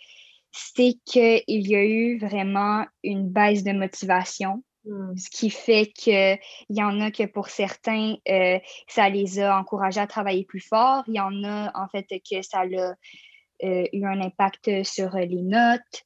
[0.51, 4.63] c'est qu'il y a eu vraiment une baisse de motivation.
[4.85, 5.15] Hmm.
[5.17, 9.99] Ce qui fait qu'il y en a que pour certains, euh, ça les a encouragés
[9.99, 11.03] à travailler plus fort.
[11.07, 15.41] Il y en a, en fait, que ça a euh, eu un impact sur les
[15.41, 16.05] notes.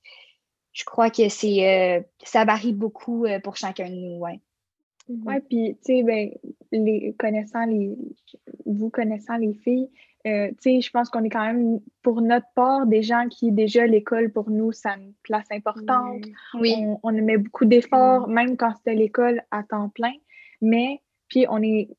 [0.71, 4.39] Je crois que c'est euh, ça varie beaucoup pour chacun de nous, ouais.
[5.09, 6.31] Oui, puis, tu sais, ben,
[6.71, 7.93] les, connaissant les,
[8.65, 9.89] vous connaissant les filles,
[10.25, 14.31] euh, je pense qu'on est quand même, pour notre part, des gens qui, déjà, l'école,
[14.31, 16.23] pour nous, ça a une place importante.
[16.53, 16.75] Oui.
[16.77, 20.13] On, on met beaucoup d'efforts, même quand c'était l'école à temps plein.
[20.61, 21.89] Mais, puis, on est,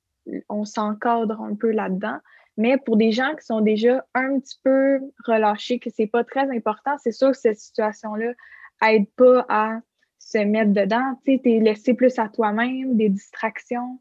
[0.49, 2.19] on s'encadre un peu là-dedans.
[2.57, 6.49] Mais pour des gens qui sont déjà un petit peu relâchés, que c'est pas très
[6.51, 8.33] important, c'est sûr que cette situation-là
[8.87, 9.81] aide pas à
[10.19, 11.19] se mettre dedans.
[11.27, 14.01] Tu sais, es laissé plus à toi-même, des distractions.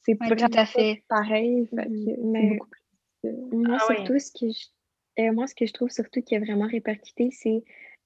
[0.00, 1.68] C'est pas tout à fait pareil.
[1.72, 2.16] Mm-hmm.
[2.24, 2.58] mais
[3.24, 6.38] moi, ah surtout, ce que je, euh, moi, ce que je trouve surtout qui est
[6.38, 7.62] vraiment répercuté, c'est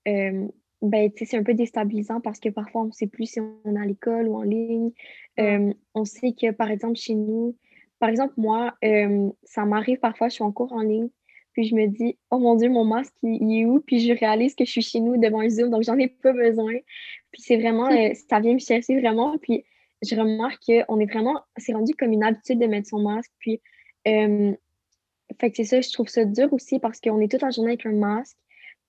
[0.08, 0.46] euh,
[0.82, 3.80] ben, c'est un peu déstabilisant parce que parfois, on ne sait plus si on est
[3.80, 4.90] à l'école ou en ligne.
[5.38, 7.56] Euh, on sait que, par exemple, chez nous,
[7.98, 8.74] par exemple, moi,
[9.44, 11.08] ça m'arrive parfois, je suis en cours en ligne,
[11.54, 13.80] puis je me dis, oh mon Dieu, mon masque, il, est où?
[13.80, 16.32] Puis je réalise que je suis chez nous devant un Zoom, donc j'en ai pas
[16.32, 16.74] besoin.
[17.30, 19.38] Puis c'est vraiment, euh, ça vient me chercher vraiment.
[19.38, 19.64] Puis
[20.02, 23.30] je remarque qu'on est vraiment, c'est rendu comme une habitude de mettre son masque.
[23.38, 23.62] Puis,
[24.08, 24.52] euh,
[25.40, 27.72] fait que c'est ça, je trouve ça dur aussi parce qu'on est toute la journée
[27.72, 28.36] avec un masque.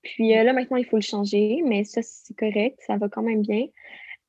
[0.05, 3.23] Puis euh, là, maintenant, il faut le changer, mais ça, c'est correct, ça va quand
[3.23, 3.65] même bien.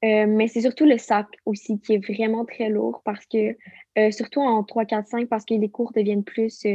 [0.05, 3.57] Euh, mais c'est surtout le sac aussi qui est vraiment très lourd parce que,
[3.98, 6.66] euh, surtout en 3, 4, 5, parce que les cours deviennent plus,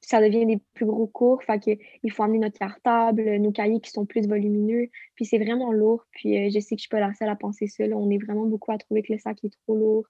[0.00, 1.44] ça devient des plus gros cours.
[1.44, 4.88] Fait qu'il faut amener notre cartable, nos cahiers qui sont plus volumineux.
[5.14, 6.04] Puis c'est vraiment lourd.
[6.10, 7.84] Puis je sais que je suis pas la seule à penser ça.
[7.84, 10.06] On est vraiment beaucoup à trouver que le sac est trop lourd.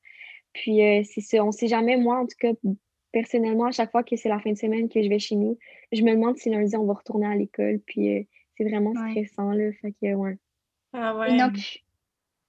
[0.55, 1.45] Puis c'est ça.
[1.45, 2.53] On sait jamais, moi, en tout cas,
[3.13, 5.59] personnellement, à chaque fois que c'est la fin de semaine que je vais chez nous,
[5.93, 7.81] je me demande si lundi on va retourner à l'école.
[7.87, 9.71] Puis c'est vraiment stressant, là.
[9.81, 10.39] Fait que, ouais.
[10.93, 11.29] Ah ouais.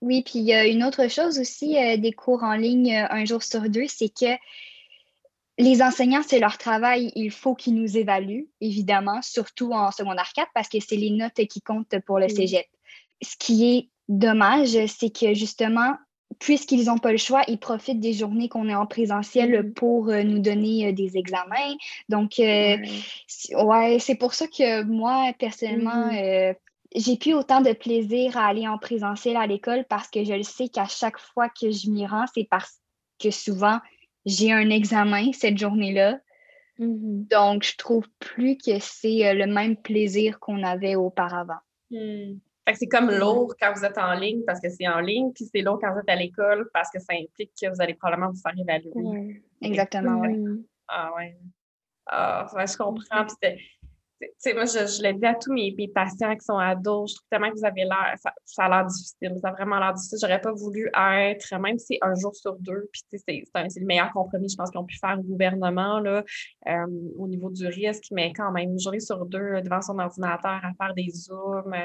[0.04, 3.08] Oui, puis il y a une autre chose aussi euh, des cours en ligne euh,
[3.10, 4.36] un jour sur deux, c'est que
[5.58, 10.50] les enseignants, c'est leur travail, il faut qu'ils nous évaluent, évidemment, surtout en secondaire 4,
[10.54, 12.66] parce que c'est les notes qui comptent pour le cégep.
[13.22, 15.96] Ce qui est dommage, c'est que justement,
[16.40, 19.74] puisqu'ils n'ont pas le choix, ils profitent des journées qu'on est en présentiel mm-hmm.
[19.74, 21.76] pour euh, nous donner des examens.
[22.10, 26.56] Donc, ouais, c'est pour ça que moi, personnellement, mm-hmm
[26.96, 30.44] j'ai plus autant de plaisir à aller en présentiel à l'école parce que je le
[30.44, 32.80] sais qu'à chaque fois que je m'y rends, c'est parce
[33.20, 33.80] que souvent
[34.26, 36.20] j'ai un examen cette journée-là.
[36.80, 37.30] Mm-hmm.
[37.30, 41.60] Donc, je trouve plus que c'est euh, le même plaisir qu'on avait auparavant.
[41.92, 42.40] Hmm.
[42.74, 45.62] C'est comme lourd quand vous êtes en ligne parce que c'est en ligne, puis c'est
[45.62, 48.40] lourd quand vous êtes à l'école parce que ça implique que vous allez probablement vous
[48.40, 49.42] faire évaluer.
[49.62, 50.66] Exactement, oui.
[50.88, 51.38] Ah ouais.
[52.06, 53.26] Ah, je comprends
[54.38, 57.50] sais, moi, je, l'ai dit à tous mes, patients qui sont ados, je trouve tellement
[57.50, 60.18] que vous avez l'air, ça, a l'air difficile, ça a vraiment l'air difficile.
[60.22, 63.86] J'aurais pas voulu être, même si c'est un jour sur deux, puis c'est, c'est, le
[63.86, 66.24] meilleur compromis, je pense, qu'on pu faire au gouvernement, là,
[66.68, 66.86] euh,
[67.18, 70.72] au niveau du risque, mais quand même, une journée sur deux devant son ordinateur à
[70.78, 71.76] faire des zooms.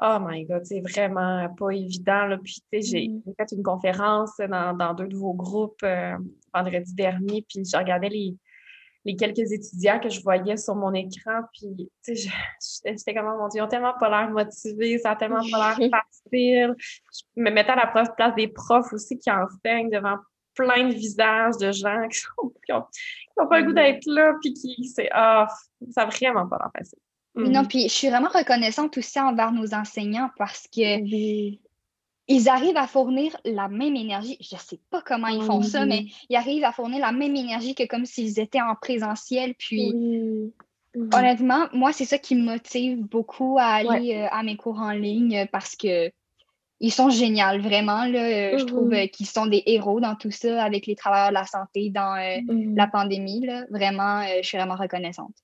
[0.00, 2.26] Oh my God, c'est vraiment pas évident.
[2.26, 2.38] Là.
[2.38, 3.22] Puis, tu sais, j'ai mm.
[3.36, 6.16] fait une conférence dans, deux de vos groupes euh,
[6.54, 8.36] vendredi dernier, puis je regardais les,
[9.04, 11.40] les quelques étudiants que je voyais sur mon écran.
[11.52, 12.30] Puis, tu sais,
[12.84, 15.76] j'étais comme, oh mon Dieu, ils ont tellement pas l'air motivés, ça a tellement pas
[15.76, 16.76] l'air facile.
[16.78, 20.16] Je me mettais à la place des profs aussi qui enseignent devant
[20.54, 22.22] plein de visages de gens qui
[22.68, 25.46] n'ont pas le goût d'être là, puis qui, c'est, ah,
[25.90, 26.98] ça n'a vraiment pas l'air facile.
[27.38, 27.68] Non, mm.
[27.68, 30.98] puis je suis vraiment reconnaissante aussi envers nos enseignants parce que
[32.30, 34.36] ils arrivent à fournir la même énergie.
[34.40, 37.34] Je ne sais pas comment ils font ça, mais ils arrivent à fournir la même
[37.34, 39.54] énergie que comme s'ils étaient en présentiel.
[39.54, 39.94] Puis,
[40.94, 44.90] honnêtement, moi, c'est ça qui me motive beaucoup à aller euh, à mes cours en
[44.90, 46.10] ligne parce que
[46.80, 48.04] ils sont géniaux, vraiment.
[48.04, 51.30] Là, euh, Je trouve euh, qu'ils sont des héros dans tout ça avec les travailleurs
[51.30, 52.14] de la santé dans
[52.76, 53.46] la pandémie.
[53.46, 53.64] Là.
[53.70, 55.34] Vraiment, je suis vraiment reconnaissante.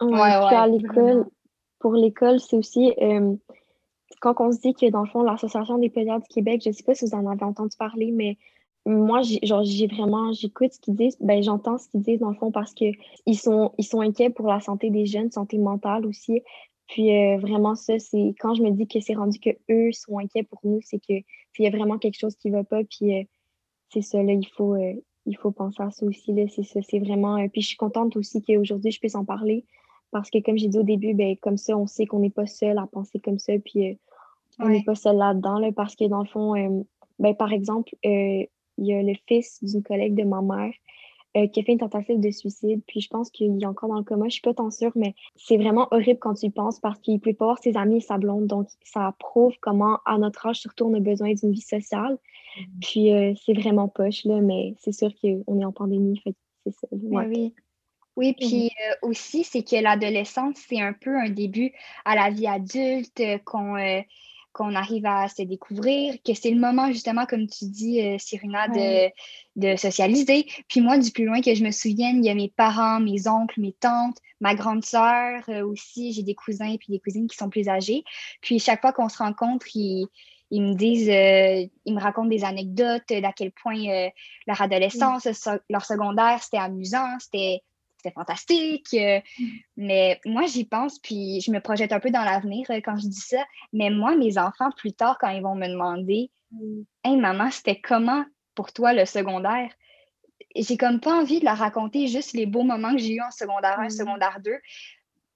[0.00, 0.12] Oui.
[0.12, 1.26] Ouais, à l'école,
[1.78, 3.34] pour l'école, c'est aussi euh,
[4.20, 6.74] quand on se dit que dans le fond, l'Association des pédiatres du Québec, je ne
[6.74, 8.38] sais pas si vous en avez entendu parler, mais
[8.86, 12.50] moi, j'ai vraiment, j'écoute ce qu'ils disent, ben, j'entends ce qu'ils disent dans le fond
[12.50, 12.96] parce qu'ils
[13.34, 16.42] sont, ils sont inquiets pour la santé des jeunes, santé mentale aussi.
[16.86, 20.18] Puis euh, vraiment, ça, c'est quand je me dis que c'est rendu que eux sont
[20.18, 21.24] inquiets pour nous, c'est qu'il
[21.58, 22.82] y a vraiment quelque chose qui ne va pas.
[22.84, 23.22] Puis euh,
[23.92, 24.74] c'est ça, là, il faut,
[25.26, 26.34] il faut penser à ça aussi.
[26.48, 27.36] C'est ça, c'est vraiment.
[27.48, 29.64] puis je suis contente aussi qu'aujourd'hui, je puisse en parler
[30.10, 32.46] parce que, comme j'ai dit au début, ben, comme ça, on sait qu'on n'est pas
[32.46, 33.94] seul à penser comme ça, puis euh,
[34.58, 36.82] on n'est pas seul là-dedans, parce que dans le fond, euh,
[37.18, 38.44] ben, par exemple, euh,
[38.78, 40.72] il y a le fils d'une collègue de ma mère
[41.34, 44.04] qui a fait une tentative de suicide, puis je pense qu'il est encore dans le
[44.04, 46.98] coma, je suis pas tant sûre, mais c'est vraiment horrible quand tu y penses parce
[47.00, 50.46] qu'il peut pas voir ses amis et sa blonde, donc ça prouve comment, à notre
[50.46, 52.18] âge, surtout, on a besoin d'une vie sociale.
[52.58, 52.62] Mmh.
[52.80, 53.10] Puis
[53.44, 56.88] c'est vraiment poche, là, mais c'est sûr qu'on est en pandémie, fait c'est ça.
[56.92, 57.54] oui.
[58.16, 61.72] Oui, puis euh, aussi, c'est que l'adolescence, c'est un peu un début
[62.04, 64.02] à la vie adulte, euh, qu'on euh,
[64.52, 69.10] qu'on arrive à se découvrir, que c'est le moment, justement, comme tu dis, Cyrina, de,
[69.56, 70.46] de, socialiser.
[70.68, 73.28] Puis moi, du plus loin que je me souvienne, il y a mes parents, mes
[73.28, 77.36] oncles, mes tantes, ma grande sœur aussi, j'ai des cousins et puis des cousines qui
[77.36, 78.02] sont plus âgés.
[78.40, 80.06] Puis chaque fois qu'on se rencontre, ils,
[80.50, 84.10] ils me disent, ils me racontent des anecdotes d'à quel point
[84.46, 85.28] leur adolescence,
[85.68, 87.62] leur secondaire, c'était amusant, c'était
[88.02, 88.88] c'était fantastique.
[88.94, 89.46] Euh, mm.
[89.76, 93.06] mais moi, j'y pense, puis je me projette un peu dans l'avenir euh, quand je
[93.06, 93.44] dis ça.
[93.72, 96.82] Mais moi, mes enfants, plus tard, quand ils vont me demander mm.
[97.04, 99.70] Hey, maman, c'était comment pour toi le secondaire?
[100.56, 103.30] J'ai comme pas envie de leur raconter juste les beaux moments que j'ai eu en
[103.30, 103.90] secondaire 1, mm.
[103.90, 104.52] secondaire 2,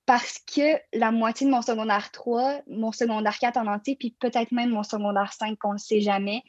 [0.06, 4.52] parce que la moitié de mon secondaire 3, mon secondaire 4 en entier, puis peut-être
[4.52, 6.42] même mon secondaire 5, qu'on ne sait jamais,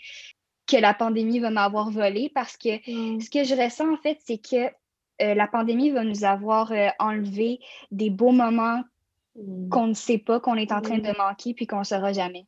[0.68, 4.40] que la pandémie va m'avoir volé parce que ce que je ressens, en fait, c'est
[4.40, 4.72] que
[5.20, 7.60] la pandémie va nous avoir enlevé
[7.92, 8.82] des beaux moments
[9.36, 9.70] mmh.
[9.70, 12.46] qu'on ne sait pas, qu'on est en train de manquer, puis qu'on ne saura jamais.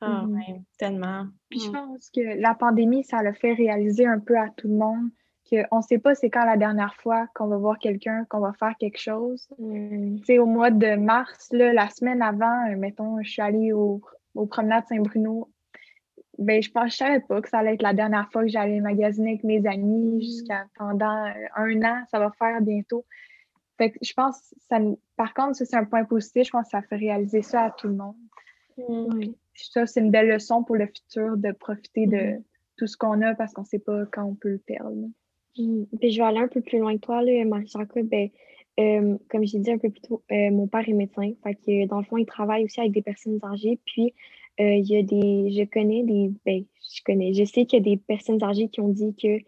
[0.00, 1.26] Ah, mmh tellement.
[1.48, 4.74] Puis je pense que la pandémie, ça l'a fait réaliser un peu à tout le
[4.74, 5.10] monde
[5.52, 8.52] qu'on ne sait pas c'est quand la dernière fois qu'on va voir quelqu'un, qu'on va
[8.52, 9.48] faire quelque chose.
[9.58, 10.16] Mmh.
[10.18, 13.72] Tu sais, au mois de mars, là, la semaine avant, euh, mettons, je suis allée
[13.72, 14.00] au,
[14.34, 15.50] au promenade Saint-Bruno.
[16.38, 18.80] Ben, je pense, je savais pas que ça allait être la dernière fois que j'allais
[18.80, 22.04] magasiner avec mes amis jusqu'à pendant euh, un an.
[22.10, 23.04] Ça va faire bientôt.
[23.78, 24.78] Fait que je pense, ça,
[25.16, 26.46] par contre, ça, c'est un point positif.
[26.46, 28.16] Je pense que ça fait réaliser ça à tout le monde
[29.54, 32.42] ça, c'est une belle leçon pour le futur de profiter de mm-hmm.
[32.76, 35.08] tout ce qu'on a parce qu'on ne sait pas quand on peut le perdre.
[35.58, 35.84] Mm.
[35.92, 38.06] je vais aller un peu plus loin que toi, là, Marie-Jacob.
[38.08, 38.28] Ben,
[38.80, 41.32] euh, comme j'ai dit un peu plus tôt, euh, mon père est médecin.
[41.42, 43.78] Fait que, dans le fond, il travaille aussi avec des personnes âgées.
[43.84, 44.10] Puis, euh,
[44.58, 45.50] il y a des.
[45.50, 46.30] Je connais des.
[46.44, 47.34] Ben, je connais.
[47.34, 49.38] Je sais qu'il y a des personnes âgées qui ont dit que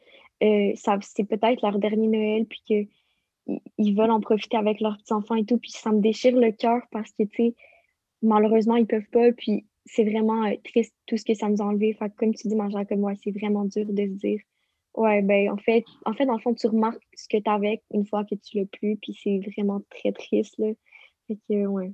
[0.77, 2.88] ça, c'est peut-être leur dernier Noël, puis qu'ils
[3.79, 5.59] ils veulent en profiter avec leurs petits-enfants et tout.
[5.59, 7.55] Puis, ça me déchire le cœur parce que, tu sais,
[8.23, 9.33] malheureusement, ils peuvent pas.
[9.33, 11.93] Puis, c'est vraiment euh, triste tout ce que ça nous a enlevé.
[11.95, 14.40] Fait comme tu dis, manger comme moi, c'est vraiment dur de se dire
[14.95, 17.83] Ouais, ben en fait, en fait, dans le fond, tu remarques ce que tu avais
[17.93, 20.57] une fois que tu l'as plus, puis c'est vraiment très triste.
[20.59, 20.73] Là.
[21.29, 21.67] Que.
[21.67, 21.93] Ouais,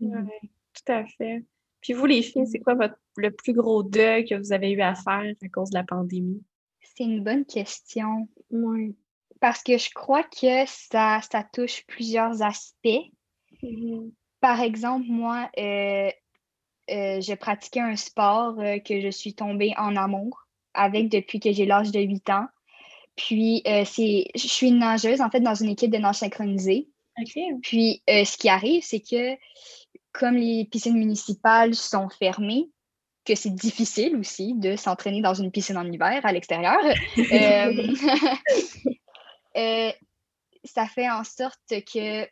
[0.00, 1.42] tout à fait.
[1.82, 4.80] Puis vous, les filles, c'est quoi votre, le plus gros deuil que vous avez eu
[4.80, 6.42] à faire à cause de la pandémie?
[6.80, 8.28] C'est une bonne question.
[8.50, 8.94] Ouais.
[9.40, 13.10] Parce que je crois que ça, ça touche plusieurs aspects.
[13.62, 14.12] Mm-hmm.
[14.40, 16.10] Par exemple, moi, euh,
[16.90, 21.52] euh, j'ai pratiqué un sport euh, que je suis tombée en amour avec depuis que
[21.52, 22.46] j'ai l'âge de 8 ans.
[23.16, 26.88] Puis, c'est, je suis une nageuse, en fait, dans une équipe de nage synchronisée.
[27.62, 29.36] Puis, ce qui arrive, c'est que
[30.12, 32.70] comme les piscines municipales sont fermées,
[33.24, 36.78] que c'est difficile aussi de s'entraîner dans une piscine en hiver à l'extérieur,
[40.64, 42.26] ça fait en sorte que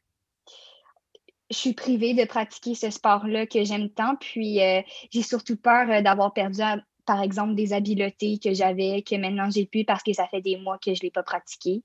[1.51, 4.17] je suis privée de pratiquer ce sport-là que j'aime tant.
[4.17, 6.61] Puis euh, j'ai surtout peur euh, d'avoir perdu,
[7.07, 10.57] par exemple, des habiletés que j'avais, que maintenant j'ai plus parce que ça fait des
[10.57, 11.83] mois que je ne l'ai pas pratiqué.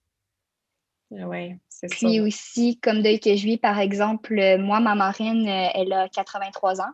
[1.11, 1.95] Ah oui, c'est ça.
[1.95, 6.09] Puis aussi, comme deuil que je vis, par exemple, euh, moi, ma marraine, elle a
[6.09, 6.93] 83 ans.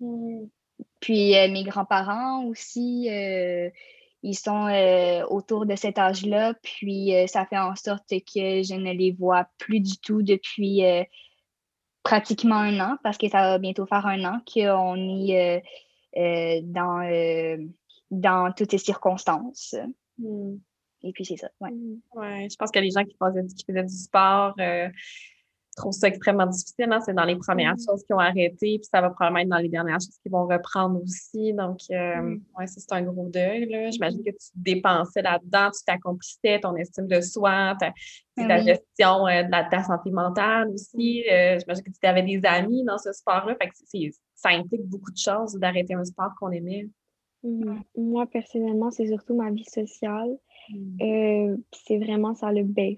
[0.00, 0.46] Hmm.
[1.00, 3.08] Puis mes grands-parents aussi,
[4.22, 4.68] ils sont
[5.30, 6.54] autour de cet âge-là.
[6.62, 10.82] Puis ça fait en sorte que je ne les vois plus du tout depuis
[12.08, 15.60] pratiquement un an, parce que ça va bientôt faire un an qu'on est euh,
[16.16, 17.58] euh, dans, euh,
[18.10, 19.74] dans toutes ces circonstances.
[20.16, 20.56] Hmm.
[21.02, 21.48] Et puis, c'est ça.
[21.60, 21.70] Ouais.
[21.70, 22.00] Hmm.
[22.14, 22.48] ouais.
[22.50, 24.54] je pense que les gens qui faisaient, qui faisaient du sport
[25.78, 26.88] trouve ça extrêmement difficile.
[26.90, 27.00] Hein.
[27.00, 27.84] C'est dans les premières mm.
[27.88, 30.46] choses qui ont arrêté, puis ça va probablement être dans les dernières choses qui vont
[30.46, 31.52] reprendre aussi.
[31.54, 32.42] Donc, euh, mm.
[32.58, 33.68] ouais, ça, c'est un gros deuil.
[33.92, 37.92] J'imagine que tu dépensais là-dedans, tu t'accomplissais, ton estime de soi, ta,
[38.36, 41.24] ah gestion euh, de, la, ta santé mentale aussi.
[41.26, 41.32] Mm.
[41.32, 43.56] Euh, j'imagine que tu avais des amis dans ce sport-là.
[43.60, 43.74] Fait que
[44.34, 46.86] ça implique beaucoup de choses d'arrêter un sport qu'on aimait.
[47.96, 50.36] Moi, personnellement, c'est surtout ma vie sociale.
[51.72, 52.96] C'est vraiment ça le ben,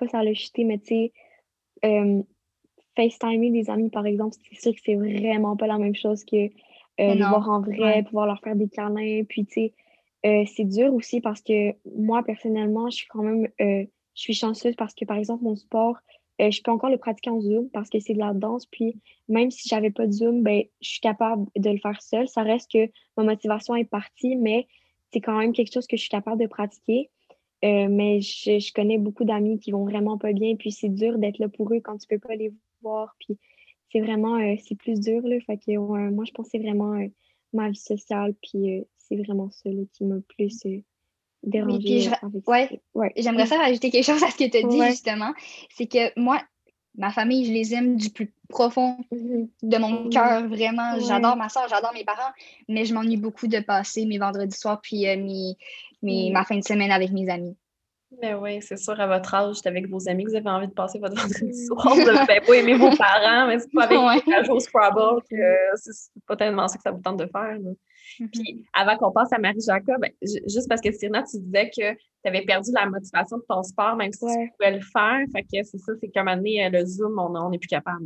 [0.00, 1.12] pas ça le chuté, mais tu sais,
[1.84, 2.22] euh,
[2.96, 6.36] FaceTimer des amis, par exemple, c'est sûr que c'est vraiment pas la même chose que
[6.36, 9.22] euh, les voir en vrai, pouvoir leur faire des câlins.
[9.28, 9.74] Puis, tu sais,
[10.26, 14.74] euh, c'est dur aussi parce que moi, personnellement, je suis quand même, je suis chanceuse
[14.76, 15.96] parce que, par exemple, mon sport,
[16.38, 18.66] je peux encore le pratiquer en Zoom parce que c'est de la danse.
[18.66, 22.28] Puis, même si j'avais pas de Zoom, ben, je suis capable de le faire seule.
[22.28, 24.66] Ça reste que ma motivation est partie, mais
[25.12, 27.10] c'est quand même quelque chose que je suis capable de pratiquer.
[27.62, 31.38] Euh, mais je, connais beaucoup d'amis qui vont vraiment pas bien, puis c'est dur d'être
[31.38, 33.38] là pour eux quand tu peux pas les voir, puis
[33.92, 35.38] c'est vraiment, euh, c'est plus dur, là.
[35.40, 37.08] Fait que moi, je pensais vraiment euh,
[37.52, 40.64] ma vie sociale, puis c'est vraiment ça qui m'a plus
[41.42, 42.08] dérangé.
[42.46, 45.32] Oui, ouais, J'aimerais ça rajouter quelque chose à ce que tu as dit, justement.
[45.68, 46.40] C'est que moi,
[47.00, 50.10] ma famille, je les aime du plus profond de mon mm-hmm.
[50.10, 51.00] cœur, vraiment.
[51.00, 52.32] J'adore ma soeur, j'adore mes parents,
[52.68, 55.56] mais je m'ennuie beaucoup de passer mes vendredis soirs puis mes,
[56.02, 56.32] mes, mm.
[56.32, 57.56] ma fin de semaine avec mes amis.
[58.20, 60.72] Mais ben oui, c'est sûr, à votre âge, avec vos amis, vous avez envie de
[60.72, 61.66] passer votre vendredi mm.
[61.66, 61.94] soir.
[61.94, 64.50] Vous n'avez pas aimer vos parents, mais c'est pas avec ouais.
[64.50, 65.36] au Scrabble que
[65.76, 67.56] c'est pas tellement ça que ça vous tente de faire.
[68.18, 68.30] Mm-hmm.
[68.30, 72.28] Puis avant qu'on passe à Marie-Jacob, ben, juste parce que Cyrna, tu disais que tu
[72.28, 75.20] avais perdu la motivation de ton sport, même si tu pouvais le faire.
[75.32, 78.04] Fait que c'est ça, c'est un moment donné, le Zoom, on n'est plus capable.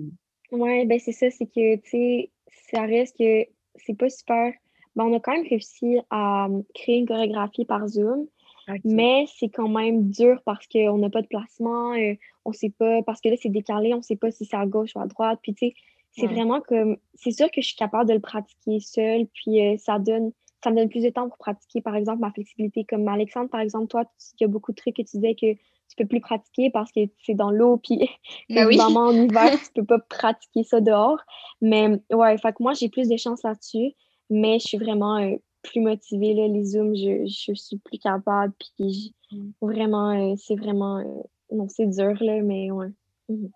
[0.53, 2.31] Oui, ben c'est ça, c'est que, tu sais,
[2.71, 3.45] ça reste que
[3.77, 4.53] c'est pas super
[4.97, 8.27] ben, on a quand même réussi à hum, créer une chorégraphie par Zoom.
[8.83, 12.15] Mais c'est quand même dur parce qu'on n'a pas de placement, euh,
[12.47, 14.93] on sait pas, parce que là, c'est décalé, on sait pas si c'est à gauche
[14.97, 15.39] ou à droite.
[15.43, 15.75] Puis, tu sais,
[16.17, 19.77] c'est vraiment comme, c'est sûr que je suis capable de le pratiquer seule, puis euh,
[19.79, 22.85] ça donne, ça me donne plus de temps pour pratiquer, par exemple, ma flexibilité.
[22.85, 24.05] Comme Alexandre, par exemple, toi,
[24.39, 26.91] il y a beaucoup de trucs que tu disais que tu peux plus pratiquer parce
[26.93, 28.09] que c'est dans l'eau, puis
[28.51, 28.79] Ben oui.
[28.81, 31.21] en hiver, tu peux pas pratiquer ça dehors.
[31.61, 33.93] Mais ouais, fait que moi, j'ai plus de chance là-dessus,
[34.31, 38.53] mais je suis vraiment euh, plus motivée, là, les Zooms, je, je suis plus capable,
[38.59, 39.51] puis Mm.
[39.61, 42.89] vraiment, euh, c'est vraiment, euh, non, c'est dur, là, mais ouais.
[43.29, 43.51] Mhm.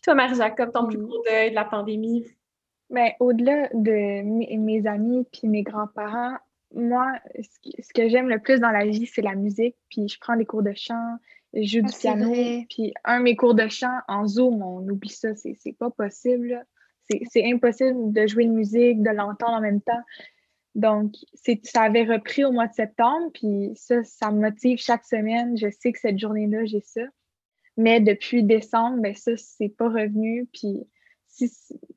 [0.00, 1.06] Puis toi, Marie-Jacob, ton plus Mm.
[1.06, 2.26] gros deuil de la pandémie?
[2.88, 6.36] Mais au-delà de mes, mes amis puis mes grands-parents,
[6.74, 9.76] moi, ce, que j'aime le plus dans la vie, c'est la musique.
[9.90, 11.16] Puis je prends des cours de chant,
[11.52, 12.32] je joue Ah, du piano.
[12.70, 16.64] Puis un de mes cours de chant en Zoom, on oublie ça, c'est pas possible.
[17.30, 20.00] C'est impossible de jouer de musique, de l'entendre en même temps.
[20.76, 21.14] Donc,
[21.64, 25.56] ça avait repris au mois de septembre, puis ça, ça me motive chaque semaine.
[25.58, 27.02] Je sais que cette journée-là, j'ai ça.
[27.80, 30.46] Mais depuis décembre, ben ça, c'est pas revenu.
[30.52, 30.86] Puis
[31.28, 31.48] si,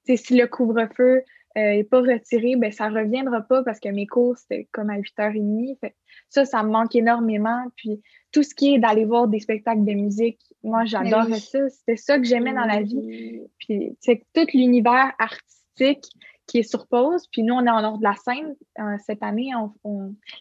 [0.06, 1.24] le couvre-feu
[1.56, 5.78] n'est pas retiré, ben ça reviendra pas parce que mes cours, c'était comme à 8h30.
[5.80, 5.96] Fait
[6.30, 7.66] ça, ça me manque énormément.
[7.76, 11.40] Puis tout ce qui est d'aller voir des spectacles de musique, moi, j'adorais oui.
[11.40, 11.70] ça.
[11.70, 13.42] C'était ça que j'aimais dans la vie.
[13.60, 16.06] Puis c'est tout l'univers artistique
[16.48, 17.28] qui est sur pause.
[17.32, 18.56] Puis nous, on est en ordre de la scène.
[18.80, 19.52] Euh, cette année,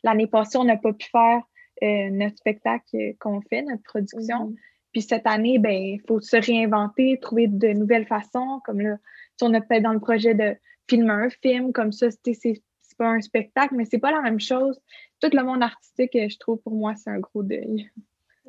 [0.05, 1.43] l'année passée, on n'a pas pu faire
[1.82, 4.47] euh, notre spectacle euh, qu'on fait, notre production.
[4.47, 4.57] Mhm.
[4.93, 8.61] Puis cette année, ben, il faut se réinventer, trouver de nouvelles façons.
[8.64, 8.97] Comme là,
[9.38, 10.57] sais, on a peut-être dans le projet de
[10.88, 12.62] filmer un film, comme ça, c'est
[12.99, 14.78] pas un spectacle, mais c'est pas la même chose.
[15.20, 17.90] Tout le monde artistique, je trouve, pour moi, c'est un gros deuil.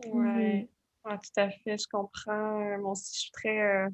[0.08, 0.68] Ouais.
[1.06, 2.62] Ouais, tout à fait, je comprends.
[2.62, 3.60] Euh, Moi aussi, je suis très.
[3.62, 3.90] euh,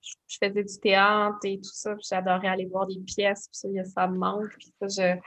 [0.00, 3.72] je, je faisais du théâtre et tout ça, puis j'adorais aller voir des pièces, puis
[3.74, 4.50] ça, ça me manque.
[4.58, 5.20] Puis ça, je,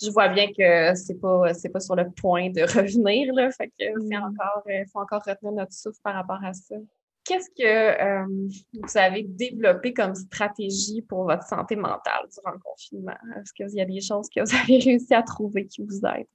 [0.00, 3.50] je vois bien que c'est pas, c'est pas sur le point de revenir, là.
[3.50, 4.22] Fait que c'est Mm.
[4.22, 4.62] encore.
[4.68, 6.76] Il faut encore retenir notre souffle par rapport à ça.
[7.24, 13.12] Qu'est-ce que euh, vous avez développé comme stratégie pour votre santé mentale durant le confinement?
[13.36, 16.26] Est-ce qu'il y a des choses que vous avez réussi à trouver qui vous aident?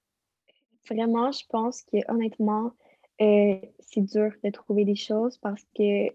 [0.87, 2.73] Vraiment, je pense que honnêtement,
[3.21, 6.09] euh, c'est dur de trouver des choses parce que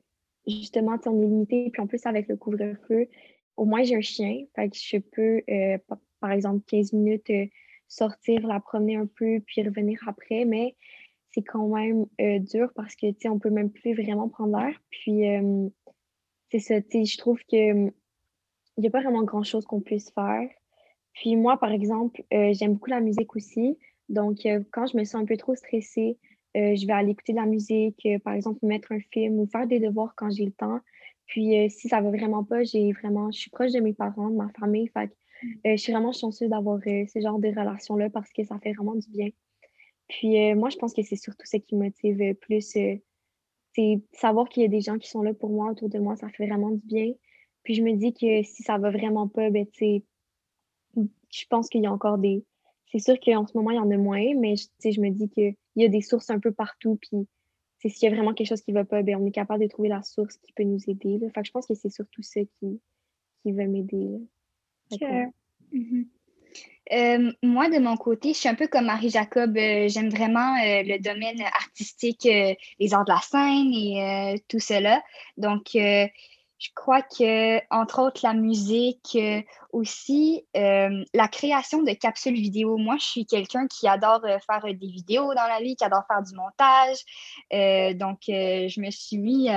[0.47, 1.71] justement, on est limité.
[1.73, 3.09] Puis en plus, avec le couvre-feu,
[3.57, 4.45] au moins j'ai un chien.
[4.55, 5.79] Fait que je peux, euh,
[6.21, 7.47] par exemple, 15 minutes euh,
[7.89, 10.45] sortir, la promener un peu, puis revenir après.
[10.45, 10.77] Mais
[11.31, 14.59] c'est quand même euh, dur parce que, tu sais, on peut même plus vraiment prendre
[14.59, 14.75] l'air.
[14.91, 15.23] Puis
[16.51, 17.91] c'est ça, tu sais, je trouve que
[18.77, 20.49] il n'y a pas vraiment grand-chose qu'on puisse faire.
[21.15, 23.77] Puis moi, par exemple, euh, j'aime beaucoup la musique aussi.
[24.09, 24.39] Donc,
[24.71, 26.17] quand je me sens un peu trop stressée,
[26.55, 29.81] je vais aller écouter de la musique, par exemple, mettre un film ou faire des
[29.81, 30.81] devoirs quand j'ai le temps.
[31.27, 34.37] Puis, si ça va vraiment pas, j'ai vraiment, je suis proche de mes parents, de
[34.37, 34.89] ma famille.
[34.89, 35.11] Fait
[35.65, 38.95] je suis vraiment chanceuse d'avoir euh, ce genre de relation-là parce que ça fait vraiment
[38.95, 39.29] du bien.
[40.09, 42.77] Puis, euh, moi, je pense que c'est surtout ce qui motive euh, plus.
[42.77, 42.97] euh,
[43.75, 46.17] c'est savoir qu'il y a des gens qui sont là pour moi, autour de moi,
[46.17, 47.13] ça fait vraiment du bien.
[47.63, 51.87] Puis, je me dis que si ça va vraiment pas, ben, je pense qu'il y
[51.87, 52.45] a encore des.
[52.87, 55.55] C'est sûr qu'en ce moment, il y en a moins, mais je, me dis qu'il
[55.77, 56.99] y a des sources un peu partout.
[57.03, 57.29] Puis,
[57.91, 59.69] s'il y a vraiment quelque chose qui ne va pas, ben, on est capable de
[59.69, 61.19] trouver la source qui peut nous aider.
[61.19, 61.29] Là.
[61.43, 62.81] Je pense que c'est surtout ça qui,
[63.43, 64.19] qui va m'aider.
[65.73, 66.07] Mhm.
[66.93, 69.57] Euh, moi, de mon côté, je suis un peu comme Marie-Jacob.
[69.57, 75.03] euh, J'aime vraiment euh, le domaine artistique, les arts de la scène et tout cela.
[75.37, 79.19] Donc, je crois que, entre autres, la musique,
[79.73, 82.79] aussi, la création de capsules vidéo.
[82.79, 86.23] Moi, je suis quelqu'un qui adore faire des vidéos dans la vie, qui adore faire
[86.23, 86.97] du montage.
[87.97, 89.51] Donc, je me suis mis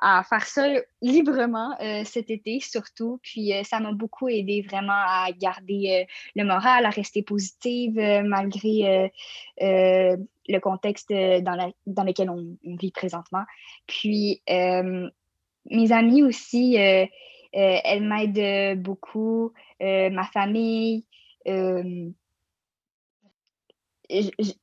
[0.00, 0.66] à faire ça
[1.02, 3.20] librement euh, cet été, surtout.
[3.22, 7.96] Puis, euh, ça m'a beaucoup aidé vraiment à garder euh, le moral, à rester positive
[8.24, 9.10] malgré
[9.58, 13.44] le contexte dans, dans lequel on, vit présentement.
[13.86, 21.04] Puis, mes amis aussi, elles m'aident beaucoup, ma famille.
[21.46, 21.90] je,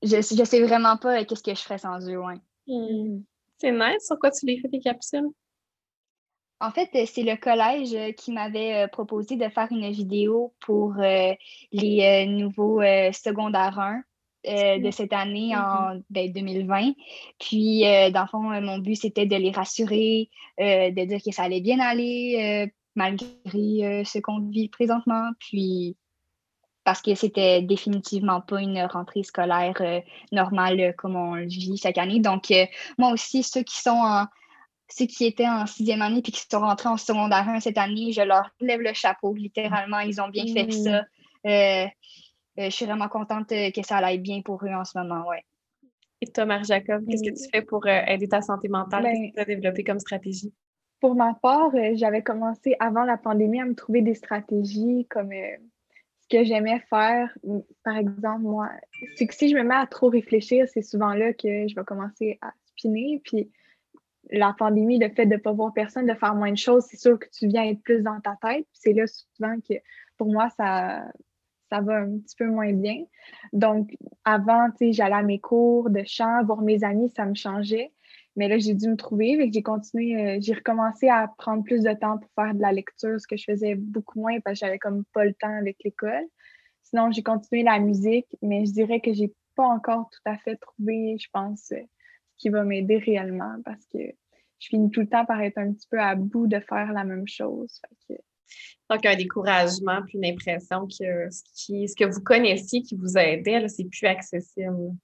[0.03, 2.19] je, sais vraiment pas qu'est-ce que je ferais sans eux.
[2.67, 3.21] Hmm.
[3.58, 4.05] C'est nice.
[4.05, 5.30] Sur quoi tu les fais tes capsules?
[6.60, 10.53] En fait, euh, c'est le collège euh, qui m'avait euh, proposé de faire une vidéo
[10.60, 11.34] pour euh,
[11.72, 14.01] les euh, nouveaux euh, secondaires 1
[14.47, 16.93] euh, de cette année en ben, 2020.
[17.39, 21.43] Puis, euh, dans le fond, mon but, c'était de les rassurer, de dire que ça
[21.43, 25.30] allait bien aller malgré ce qu'on vit présentement.
[25.39, 25.95] Puis,
[26.88, 29.99] parce que c'était définitivement pas une rentrée scolaire euh,
[30.31, 32.21] normale euh, comme on le vit chaque année.
[32.21, 32.65] Donc, euh,
[32.97, 34.25] moi aussi, ceux qui sont en
[34.88, 38.13] ceux qui étaient en sixième année puis qui sont rentrés en secondaire 1 cette année,
[38.13, 39.33] je leur lève le chapeau.
[39.33, 41.03] Littéralement, ils ont bien fait ça.
[41.45, 41.88] Euh,
[42.57, 45.43] je suis vraiment contente que ça aille bien pour eux en ce moment, ouais.
[46.21, 49.03] Et toi, Marie-Jacob, qu'est-ce que tu fais pour aider ta santé mentale?
[49.03, 50.53] Ben, Qu'est-ce que tu as développé comme stratégie?
[50.99, 55.31] Pour ma part, euh, j'avais commencé avant la pandémie à me trouver des stratégies comme
[55.31, 55.57] euh,
[56.30, 57.36] que j'aimais faire,
[57.84, 58.69] par exemple, moi,
[59.15, 61.86] c'est que si je me mets à trop réfléchir, c'est souvent là que je vais
[61.86, 63.21] commencer à spinner.
[63.23, 63.49] Puis
[64.30, 66.97] la pandémie, le fait de ne pas voir personne, de faire moins de choses, c'est
[66.97, 68.67] sûr que tu viens être plus dans ta tête.
[68.73, 69.75] C'est là souvent que
[70.17, 71.05] pour moi, ça,
[71.69, 73.05] ça va un petit peu moins bien.
[73.53, 77.36] Donc, avant, tu sais, j'allais à mes cours de chant, voir mes amis, ça me
[77.36, 77.91] changeait.
[78.38, 81.81] Mais là, j'ai dû me trouver, et j'ai continué, euh, j'ai recommencé à prendre plus
[81.81, 84.65] de temps pour faire de la lecture, ce que je faisais beaucoup moins parce que
[84.65, 86.23] j'avais comme pas le temps avec l'école.
[86.83, 90.55] Sinon, j'ai continué la musique, mais je dirais que j'ai pas encore tout à fait
[90.55, 93.97] trouvé, je pense, euh, ce qui va m'aider réellement parce que
[94.59, 97.03] je finis tout le temps par être un petit peu à bout de faire la
[97.03, 97.81] même chose.
[98.89, 103.17] Donc, un découragement, puis une impression que ce, qui, ce que vous connaissiez qui vous
[103.17, 104.95] aidait, c'est plus accessible.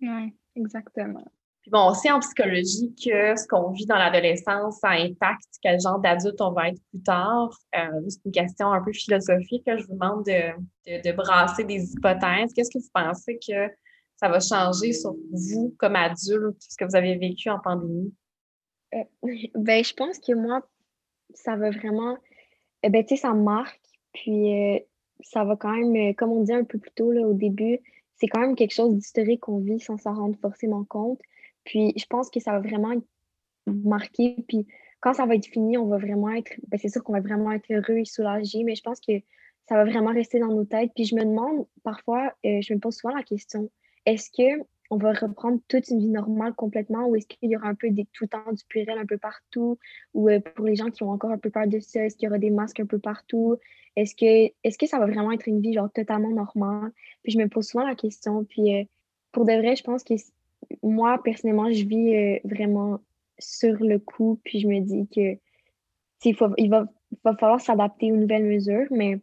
[0.00, 1.24] Oui, exactement.
[1.70, 6.00] Bon, on sait en psychologie que ce qu'on vit dans l'adolescence, ça impacte quel genre
[6.00, 7.56] d'adulte on va être plus tard.
[7.76, 9.62] Euh, c'est une question un peu philosophique.
[9.66, 12.52] je vous demande de, de, brasser des hypothèses.
[12.54, 13.68] Qu'est-ce que vous pensez que
[14.16, 18.12] ça va changer sur vous comme adulte, ce que vous avez vécu en pandémie?
[18.94, 19.04] Euh,
[19.54, 20.66] ben, je pense que moi,
[21.34, 22.18] ça va vraiment.
[22.82, 23.80] Eh ben, tu sais, ça marque.
[24.12, 24.80] Puis euh,
[25.20, 27.78] ça va quand même, comme on dit un peu plus tôt là, au début,
[28.16, 31.20] c'est quand même quelque chose d'historique qu'on vit sans s'en rendre forcément compte.
[31.64, 33.04] Puis je pense que ça va vraiment être
[33.66, 34.36] marqué.
[34.48, 34.66] Puis
[35.00, 36.52] quand ça va être fini, on va vraiment être.
[36.68, 39.12] Ben, c'est sûr qu'on va vraiment être heureux et soulagé, mais je pense que
[39.68, 40.92] ça va vraiment rester dans nos têtes.
[40.94, 43.70] Puis je me demande parfois, euh, je me pose souvent la question
[44.06, 47.68] est-ce que on va reprendre toute une vie normale complètement ou est-ce qu'il y aura
[47.68, 49.78] un peu des, tout le temps du purel un peu partout
[50.14, 52.26] ou euh, pour les gens qui ont encore un peu peur de ça, est-ce qu'il
[52.26, 53.56] y aura des masques un peu partout?
[53.94, 56.90] Est-ce que, est-ce que ça va vraiment être une vie genre totalement normale?
[57.22, 58.44] Puis je me pose souvent la question.
[58.44, 58.84] Puis euh,
[59.30, 60.14] pour de vrai, je pense que
[60.82, 63.00] moi, personnellement, je vis euh, vraiment
[63.38, 65.38] sur le coup, puis je me dis que
[66.24, 66.86] il, faut, il va,
[67.24, 69.20] va falloir s'adapter aux nouvelles mesures, mais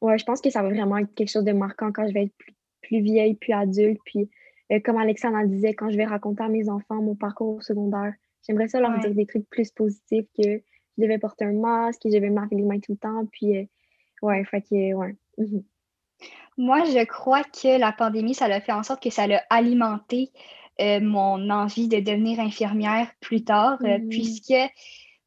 [0.00, 2.24] ouais, je pense que ça va vraiment être quelque chose de marquant quand je vais
[2.24, 2.34] être
[2.82, 4.28] plus, vieille, plus adulte, puis
[4.72, 8.12] euh, comme Alexandre disait, quand je vais raconter à mes enfants mon parcours au secondaire,
[8.46, 10.60] j'aimerais ça leur dire des trucs plus positifs que
[10.98, 13.24] je devais porter un masque, que je devais me laver les mains tout le temps,
[13.30, 13.64] puis euh,
[14.22, 15.16] ouais, fait que, ouais.
[16.58, 20.30] Moi, je crois que la pandémie, ça a fait en sorte que ça l'a alimenté
[20.82, 24.08] euh, mon envie de devenir infirmière plus tard, euh, mm-hmm.
[24.08, 24.72] puisque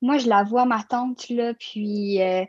[0.02, 2.44] moi, je la vois, ma tante, là, puis euh,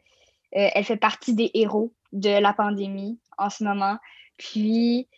[0.50, 3.96] elle fait partie des héros de la pandémie en ce moment.
[4.36, 5.09] Puis,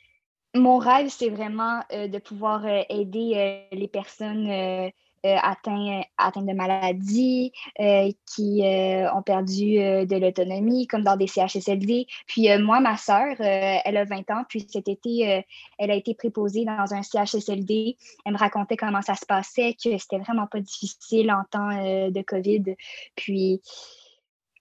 [0.54, 4.90] mon rêve, c'est vraiment de pouvoir aider les personnes
[5.26, 6.02] euh, atteints,
[6.42, 12.06] de maladies, euh, qui euh, ont perdu de l'autonomie, comme dans des CHSLD.
[12.26, 15.44] Puis moi, ma sœur, elle a 20 ans, puis cet été,
[15.78, 17.96] elle a été préposée dans un CHSLD.
[18.24, 22.22] Elle me racontait comment ça se passait, que c'était vraiment pas difficile en temps de
[22.22, 22.76] COVID.
[23.16, 23.60] Puis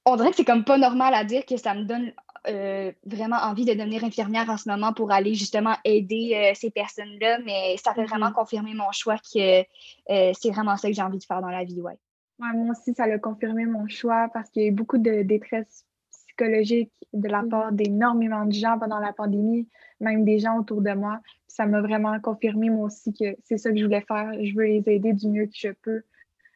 [0.09, 2.13] on dirait que c'est comme pas normal à dire que ça me donne
[2.47, 6.69] euh, vraiment envie de devenir infirmière en ce moment pour aller justement aider euh, ces
[6.69, 8.33] personnes-là, mais ça fait vraiment mm-hmm.
[8.33, 11.63] confirmer mon choix que euh, c'est vraiment ça que j'ai envie de faire dans la
[11.63, 11.97] vie, ouais.
[12.39, 15.85] moi aussi, ça a confirmé mon choix parce qu'il y a eu beaucoup de détresse
[16.11, 17.49] psychologique de la mm-hmm.
[17.49, 19.67] part d'énormément de gens pendant la pandémie,
[19.99, 21.19] même des gens autour de moi.
[21.47, 24.31] ça m'a vraiment confirmé, moi aussi, que c'est ça que je voulais faire.
[24.41, 26.03] Je veux les aider du mieux que je peux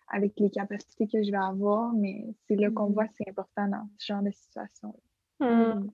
[0.08, 2.94] avec les capacités que je vais avoir, mais c'est là qu'on mm-hmm.
[2.94, 4.94] voit que c'est important dans ce genre de situation.
[5.42, 5.90] Hmm.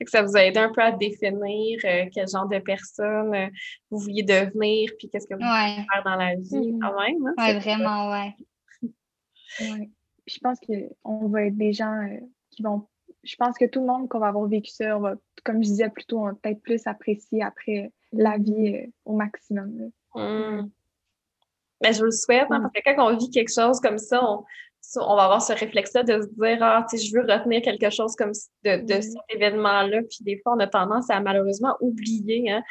[0.00, 3.46] Que ça vous a aidé un peu à définir euh, quel genre de personne euh,
[3.90, 6.80] vous vouliez devenir, puis qu'est-ce que vous voulez faire dans la vie, hmm.
[6.80, 7.26] quand même.
[7.26, 8.34] Hein, oui, vraiment, ouais.
[10.26, 12.18] Je pense qu'on va être des gens euh,
[12.50, 12.88] qui vont.
[13.22, 15.68] Je pense que tout le monde qu'on va avoir vécu ça, on va, comme je
[15.68, 19.90] disais plutôt, on va peut-être plus apprécier après la vie au maximum.
[20.14, 20.68] Hmm.
[21.82, 24.22] Mais je vous le souhaite, hein, parce que quand on vit quelque chose comme ça,
[24.24, 24.44] on,
[24.96, 27.90] on va avoir ce réflexe-là de se dire Ah, tu sais, je veux retenir quelque
[27.90, 28.32] chose comme
[28.64, 30.00] de, de cet événement-là.
[30.08, 32.50] Puis des fois, on a tendance à malheureusement oublier.
[32.50, 32.62] Hein.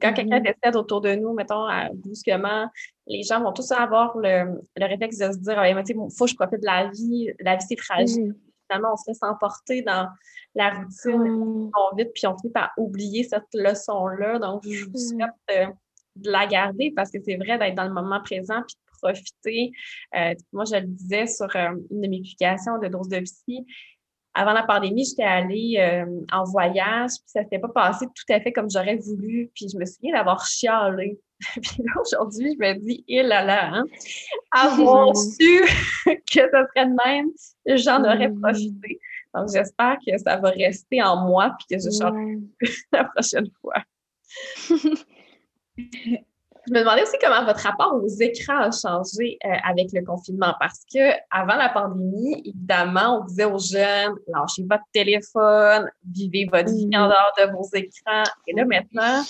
[0.00, 2.68] Quand quelqu'un décède autour de nous, mettons, brusquement,
[3.06, 5.74] les gens vont tous avoir le, le réflexe de se dire ah, il
[6.16, 8.34] faut que je profite de la vie, la vie c'est fragile.
[8.70, 10.08] Finalement, on se laisse emporter dans
[10.54, 11.70] la routine, mm.
[11.74, 14.38] on vite, puis on finit par oublier cette leçon-là.
[14.38, 15.18] Donc, je vous mm.
[15.18, 15.78] souhaite
[16.16, 19.72] de, de la garder parce que c'est vrai d'être dans le moment présent puis profiter.
[20.16, 23.66] Euh, moi, je le disais sur euh, une de mes publications de dose de psy.
[24.36, 28.40] Avant la pandémie, j'étais allée euh, en voyage, puis ça s'était pas passé tout à
[28.40, 31.20] fait comme j'aurais voulu, puis je me souviens d'avoir chialé.
[31.62, 33.84] puis là, aujourd'hui, je me dis, il là là, hein?
[34.50, 35.60] avoir su
[36.06, 37.30] que ça serait de même,
[37.76, 38.40] j'en aurais mm.
[38.40, 39.00] profité.
[39.34, 42.16] Donc, j'espère que ça va rester en moi, puis que je chante
[42.92, 43.82] la prochaine fois.
[45.76, 50.54] Je me demandais aussi comment votre rapport aux écrans a changé euh, avec le confinement
[50.58, 56.72] parce que avant la pandémie, évidemment, on disait aux jeunes lâchez votre téléphone, vivez votre
[56.72, 58.22] vie en dehors de vos écrans.
[58.46, 59.22] Et là maintenant,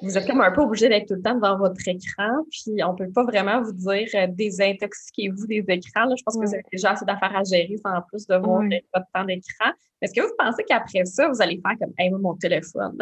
[0.00, 2.94] vous êtes comme un peu obligé d'être tout le temps devant votre écran, puis on
[2.94, 6.08] peut pas vraiment vous dire euh, désintoxiquez-vous des écrans.
[6.16, 9.72] Je pense que c'est déjà assez d'affaires à gérer sans plus de votre temps d'écran.
[10.00, 12.96] Est-ce que vous pensez qu'après ça, vous allez faire comme hey, mon téléphone?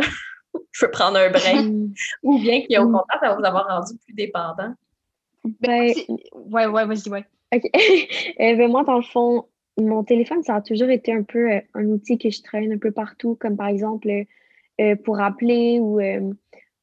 [0.72, 1.66] je veux prendre un break.
[2.22, 2.92] Ou bien qu'au mm.
[2.92, 4.74] contraire, ça va vous avoir rendu plus dépendant.
[5.60, 5.92] Ben,
[6.34, 7.24] ouais, ouais, vas-y, ouais.
[7.54, 7.62] OK.
[7.72, 9.46] Eh ben, moi, dans le fond,
[9.78, 12.78] mon téléphone, ça a toujours été un peu euh, un outil que je traîne un
[12.78, 14.08] peu partout, comme par exemple
[14.80, 16.32] euh, pour appeler ou euh,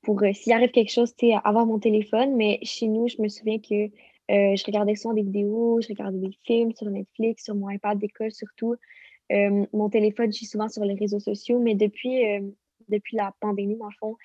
[0.02, 2.36] pour s'il arrive quelque chose, tu sais, avoir mon téléphone.
[2.36, 3.90] Mais chez nous, je me souviens que
[4.30, 8.32] je regardais souvent des vidéos, je regardais des films sur Netflix, sur mon iPad d'école
[8.32, 8.76] surtout.
[9.32, 12.24] mon téléphone, je suis souvent sur les réseaux sociaux, mais depuis
[12.90, 14.16] depuis la pandémie, dans le fond,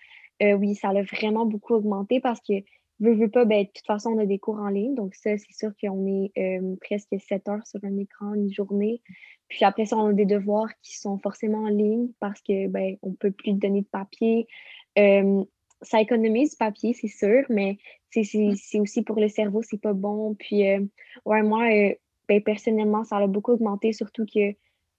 [0.43, 2.55] euh, oui, ça a vraiment beaucoup augmenté parce que,
[2.99, 4.95] veux, veux pas, ben, de toute façon, on a des cours en ligne.
[4.95, 9.03] Donc, ça, c'est sûr qu'on est euh, presque 7 heures sur un écran une journée.
[9.49, 12.97] Puis après ça, on a des devoirs qui sont forcément en ligne parce que, ben,
[13.03, 14.47] on peut plus donner de papier.
[14.99, 15.45] Euh,
[15.83, 17.79] ça économise du papier, c'est sûr, mais
[18.11, 20.35] c'est aussi pour le cerveau, c'est pas bon.
[20.35, 20.63] Puis,
[21.25, 21.69] ouais, moi,
[22.29, 24.55] ben, personnellement, ça a beaucoup augmenté, surtout que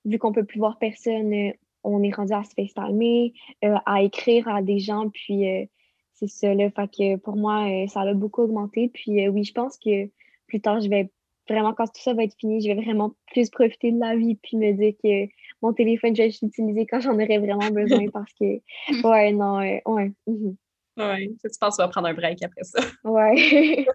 [0.05, 1.53] vu qu'on peut plus voir personne,
[1.83, 5.65] on est rendu à se FaceTimer, euh, à écrire à des gens, puis euh,
[6.13, 6.69] c'est ça, là.
[6.71, 8.89] Fait que pour moi, euh, ça a beaucoup augmenté.
[8.93, 10.09] Puis oui, je pense que
[10.47, 11.09] plus tard, je vais
[11.49, 14.35] vraiment, quand tout ça va être fini, je vais vraiment plus profiter de la vie,
[14.35, 18.31] puis me dire que mon téléphone, je vais l'utiliser quand j'en aurai vraiment besoin parce
[18.33, 18.61] que,
[19.07, 20.11] ouais, non, ouais.
[20.27, 20.55] Mhm.
[20.97, 22.79] Ouais, tu penses que tu vas prendre un break après ça.
[23.03, 23.85] Ouais.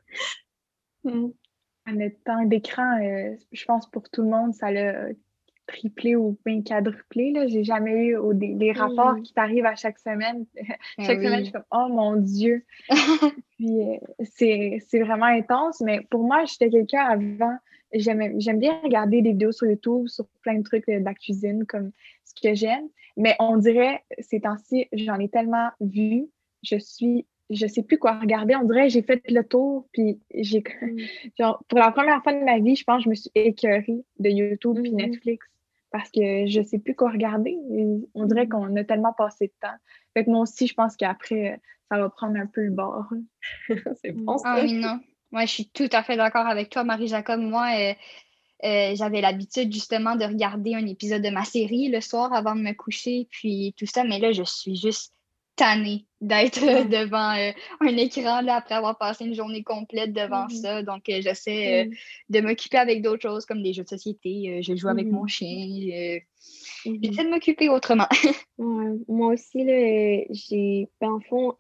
[1.04, 1.28] mm.
[1.92, 2.98] Notre temps d'écran,
[3.52, 5.10] je pense pour tout le monde, ça l'a
[5.66, 7.32] triplé ou bien quadruplé.
[7.32, 7.46] Là.
[7.46, 10.46] J'ai jamais eu des, rapports qui t'arrivent à chaque semaine.
[10.98, 12.64] Ben chaque semaine, je suis comme Oh mon Dieu!
[13.56, 15.80] Puis euh, c'est vraiment intense.
[15.80, 17.56] Mais pour moi, j'étais quelqu'un avant.
[17.92, 21.66] J'aime bien regarder des vidéos sur YouTube sur plein de trucs euh, de la cuisine
[21.66, 21.92] comme
[22.24, 22.88] ce que j'aime.
[23.16, 26.26] Mais on dirait, ces temps-ci, j'en ai tellement vu,
[26.62, 28.56] je suis je sais plus quoi regarder.
[28.56, 30.60] On dirait j'ai fait le tour, puis j'ai.
[30.82, 30.98] Mm.
[31.38, 34.04] Genre, pour la première fois de ma vie, je pense que je me suis écœurée
[34.18, 34.96] de YouTube et mm-hmm.
[34.96, 35.46] Netflix
[35.96, 37.56] parce que je sais plus quoi regarder.
[38.14, 38.48] on dirait mm.
[38.50, 39.74] qu'on a tellement passé de temps.
[40.12, 43.06] Fait que moi aussi, je pense qu'après, ça va prendre un peu le bord.
[44.02, 45.00] c'est bon, Ah oui, non.
[45.32, 47.40] Moi, je suis tout à fait d'accord avec toi, Marie-Jacob.
[47.40, 47.94] Moi, euh,
[48.64, 52.60] euh, j'avais l'habitude justement de regarder un épisode de ma série le soir avant de
[52.60, 55.14] me coucher, puis tout ça, mais là, je suis juste
[55.56, 60.60] tannée d'être devant euh, un écran là, après avoir passé une journée complète devant mm-hmm.
[60.60, 60.82] ça.
[60.82, 61.90] Donc, euh, j'essaie euh,
[62.30, 64.62] de m'occuper avec d'autres choses comme des jeux de société.
[64.62, 65.28] je joue avec mon mm-hmm.
[65.28, 66.20] chien.
[66.84, 66.98] Mm-hmm.
[67.02, 68.08] J'essaie de m'occuper autrement.
[68.58, 69.64] moi aussi,
[70.30, 71.54] j'ai, ben, en fond,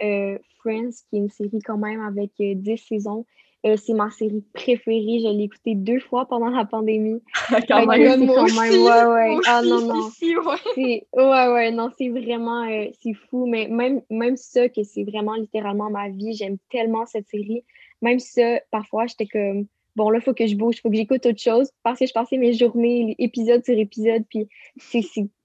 [0.58, 3.24] Friends, qui est une série quand même avec 10 saisons,
[3.66, 5.20] euh, c'est ma série préférée.
[5.22, 7.20] Je l'ai écoutée deux fois pendant la pandémie.
[7.68, 9.36] quand même, quand même, ouais, ouais.
[9.46, 10.10] ah non, non.
[10.22, 11.06] ouais.
[11.12, 13.46] ouais, ouais, non, c'est vraiment, euh, c'est fou.
[13.46, 17.64] Mais même, même ça, que c'est vraiment littéralement ma vie, j'aime tellement cette série.
[18.02, 20.96] Même ça, parfois, j'étais comme, bon, là, il faut que je bouge, il faut que
[20.96, 24.48] j'écoute autre chose parce que je passais mes journées, épisode sur épisode, puis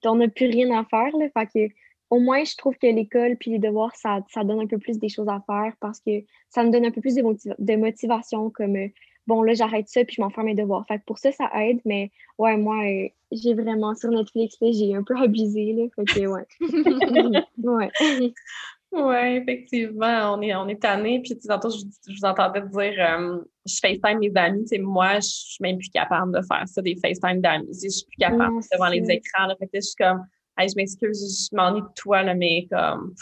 [0.05, 1.27] on n'a plus rien à faire, là.
[1.33, 1.73] Fait que
[2.11, 4.99] au moins, je trouve que l'école puis les devoirs, ça, ça, donne un peu plus
[4.99, 6.11] des choses à faire parce que
[6.49, 8.87] ça me donne un peu plus de, motivation comme euh,
[9.27, 10.85] bon, là, j'arrête ça puis je m'en fais mes devoirs.
[10.87, 14.93] Fait que pour ça, ça aide, mais ouais, moi, euh, j'ai vraiment sur Netflix, j'ai
[14.93, 15.85] un peu abusé, là.
[15.95, 16.45] Fait que ouais.
[17.63, 18.33] ouais.
[18.91, 21.21] Oui, effectivement, on est, on est tanné.
[21.21, 24.67] Puis tantôt, je, je, vous entendais dire euh, je FaceTime mes amis.
[24.67, 27.69] sais moi, je suis même plus capable de faire ça, des FaceTime d'amis.
[27.71, 29.45] Je suis plus capable devant les écrans.
[29.45, 30.25] Là, fait que je suis comme
[30.59, 33.15] je m'excuse, je m'ennuie de toi, là, mais comme,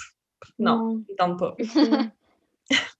[0.57, 1.55] non, ne tente pas.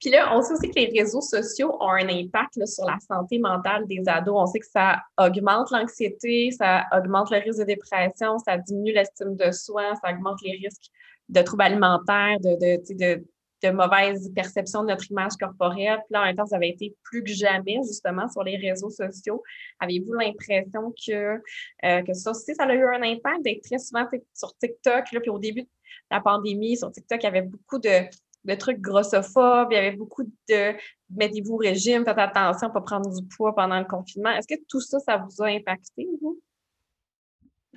[0.00, 3.38] Puis là, on sait aussi que les réseaux sociaux ont un impact sur la santé
[3.38, 4.36] mentale des ados.
[4.36, 9.36] On sait que ça augmente l'anxiété, ça augmente le risque de dépression, ça diminue l'estime
[9.36, 10.90] de soi, ça augmente les risques
[11.28, 13.24] de troubles alimentaires, de, de, de
[13.62, 15.98] de mauvaise perception de notre image corporelle.
[16.04, 18.90] Puis là, en même temps, ça avait été plus que jamais, justement, sur les réseaux
[18.90, 19.42] sociaux.
[19.80, 21.40] Avez-vous l'impression que,
[21.84, 25.04] euh, que ça aussi, ça a eu un impact d'être très souvent sur TikTok?
[25.04, 25.68] Puis au début de
[26.10, 28.08] la pandémie, sur TikTok, il y avait beaucoup de,
[28.44, 30.74] de trucs grossophobes, il y avait beaucoup de
[31.10, 34.30] mettez-vous au régime, faites attention, pas prendre du poids pendant le confinement.
[34.30, 36.40] Est-ce que tout ça, ça vous a impacté, vous?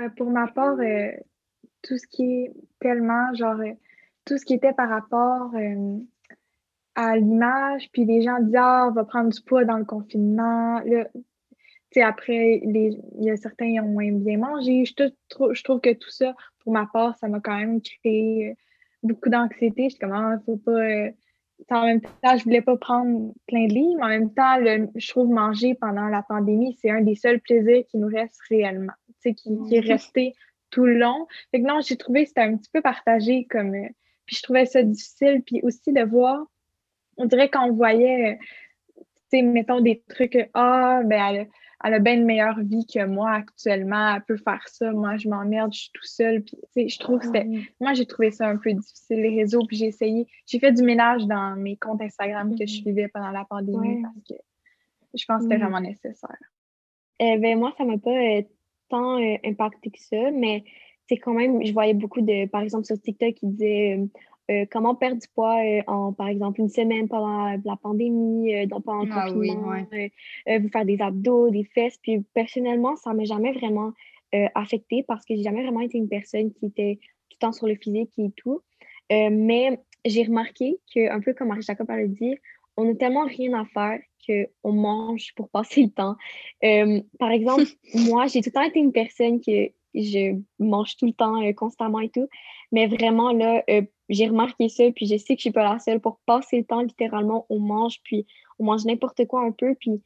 [0.01, 1.11] Euh, pour ma part, euh,
[1.81, 3.61] tout ce qui est tellement genre
[4.29, 5.97] tout ce qui était par rapport euh,
[6.93, 10.79] à l'image, puis les gens disaient ah, on va prendre du poids dans le confinement.
[10.81, 11.07] Là,
[12.07, 14.85] après, il y a certains qui ont moins bien mangé.
[14.85, 14.93] Je,
[15.53, 18.53] je, trouve que tout ça, pour ma part, ça m'a quand même créé euh,
[19.01, 19.85] beaucoup d'anxiété.
[19.85, 20.71] Je suis comme, ah, faut pas.
[20.71, 21.11] Euh,
[21.71, 24.57] en même temps, je voulais pas prendre plein de livres, mais en même temps,
[24.95, 28.93] je trouve manger pendant la pandémie, c'est un des seuls plaisirs qui nous reste réellement,
[29.21, 30.35] qui, qui est resté
[30.69, 31.27] tout le long.
[31.51, 33.73] Fait que non, j'ai trouvé que c'était un petit peu partagé comme.
[34.29, 35.41] Euh, puis je trouvais ça difficile.
[35.45, 36.45] Puis aussi de voir,
[37.17, 38.39] on dirait qu'on voyait,
[38.95, 41.47] tu sais, mettons des trucs, ah, ben elle,
[41.83, 44.91] elle, a bien une meilleure vie que moi actuellement, elle peut faire ça.
[44.91, 46.43] Moi, je m'emmerde, je suis tout seul.
[46.43, 47.47] Puis, tu sais, je trouve que c'était.
[47.79, 49.65] Moi, j'ai trouvé ça un peu difficile, les réseaux.
[49.65, 52.81] Puis j'ai essayé, j'ai fait du ménage dans mes comptes Instagram que je mm-hmm.
[52.81, 54.35] suivais pendant la pandémie parce que
[55.15, 55.61] je pense que c'était mm-hmm.
[55.61, 56.37] vraiment nécessaire.
[57.21, 58.41] Eh ben, moi, ça m'a pas euh,
[58.89, 60.63] tant euh, impacté que ça, mais
[61.09, 64.05] c'est quand même, je voyais beaucoup de, par exemple, sur TikTok, qui disaient euh,
[64.51, 65.57] euh, comment perdre du poids
[65.87, 69.73] en, par exemple, une semaine pendant la pandémie, dans, pendant le ah confinement,
[70.47, 71.97] vous faire des abdos, des fesses.
[72.01, 73.91] Puis personnellement, ça ne m'a jamais vraiment
[74.55, 76.99] affecté parce que j'ai jamais vraiment été une personne qui était
[77.29, 78.61] tout le temps sur le physique et tout.
[79.11, 82.35] mais j'ai remarqué que, un peu comme Marie-Jacob a dit,
[82.79, 86.15] on n'a tellement rien à faire qu'on mange pour passer le temps.
[86.63, 91.05] Euh, par exemple, moi, j'ai tout le temps été une personne que je mange tout
[91.05, 92.27] le temps, euh, constamment et tout.
[92.71, 95.79] Mais vraiment, là, euh, j'ai remarqué ça, puis je sais que je suis pas la
[95.79, 95.99] seule.
[95.99, 98.25] Pour passer le temps, littéralement, on mange, puis
[98.59, 100.01] on mange n'importe quoi un peu, puis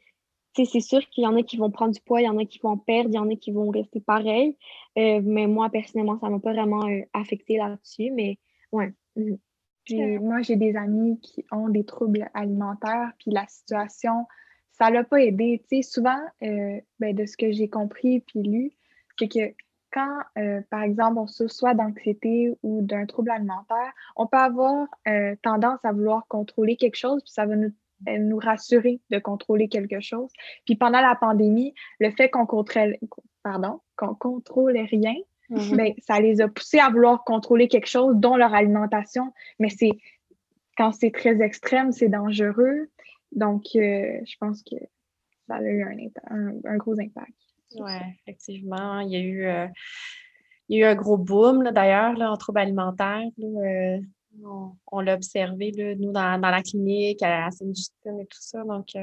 [0.55, 2.45] c'est sûr qu'il y en a qui vont prendre du poids, il y en a
[2.45, 4.55] qui vont perdre, il y en a qui vont rester pareil.
[4.95, 8.11] mais moi, personnellement, ça m'a pas vraiment affecté là-dessus.
[8.11, 8.37] Mais
[8.71, 8.93] ouais.
[9.15, 9.39] Mhm.
[9.85, 14.27] Puis moi, j'ai des amis qui ont des troubles alimentaires, puis la situation,
[14.73, 15.63] ça l'a pas aidé.
[15.69, 18.71] Tu sais, souvent, euh, ben, de ce que j'ai compris puis lu,
[19.17, 19.53] c'est que
[19.93, 24.87] quand, euh, par exemple, on souffre soit d'anxiété ou d'un trouble alimentaire, on peut avoir
[25.07, 27.71] euh, tendance à vouloir contrôler quelque chose, puis ça va nous,
[28.07, 30.31] nous rassurer de contrôler quelque chose.
[30.65, 32.97] Puis pendant la pandémie, le fait qu'on contrôle,
[33.43, 35.15] pardon, qu'on contrôle rien,
[35.49, 35.77] Mhm.
[35.77, 39.33] Ben, ça les a poussés à vouloir contrôler quelque chose, dont leur alimentation.
[39.59, 39.91] Mais c'est
[40.77, 42.89] quand c'est très extrême, c'est dangereux.
[43.31, 44.75] Donc, euh, je pense que
[45.47, 47.33] ça a eu un, gros impact.
[47.79, 48.99] Oui, effectivement.
[48.99, 49.67] Il y a eu, euh,
[50.69, 53.27] il y a eu un gros boom, d'ailleurs, en troubles alimentaires.
[53.39, 53.99] Euh,
[54.91, 58.63] on, l'a observé, nous, dans, la clinique, à Sainte-Justine et tout ça.
[58.63, 58.95] Donc,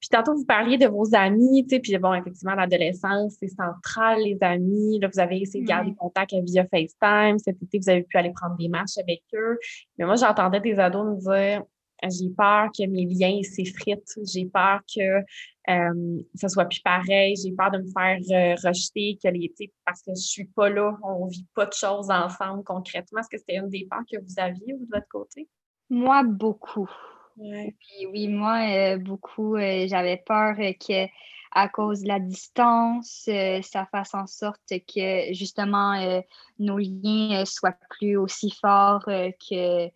[0.00, 4.22] puis tantôt, vous parliez de vos amis, tu sais, puis bon, effectivement, l'adolescence, c'est central,
[4.22, 4.98] les amis.
[4.98, 7.38] Là, vous avez essayé de garder contact via FaceTime.
[7.38, 9.58] Cet été, vous avez pu aller prendre des marches avec eux.
[9.98, 11.64] Mais moi, j'entendais des ados me dire
[12.08, 15.22] j'ai peur que mes liens s'effritent, j'ai peur que
[15.68, 19.52] euh, ça soit plus pareil, j'ai peur de me faire euh, rejeter, que les,
[19.84, 23.20] parce que je suis pas là, on vit pas de choses ensemble concrètement.
[23.20, 25.48] Est-ce que c'était une des peurs que vous aviez, vous, de votre côté?
[25.90, 26.90] Moi, beaucoup.
[27.36, 31.06] Puis oui, moi, euh, beaucoup, euh, j'avais peur que
[31.52, 33.28] à cause de la distance,
[33.62, 36.22] ça fasse en sorte que justement
[36.60, 39.88] nos liens soient plus aussi forts que,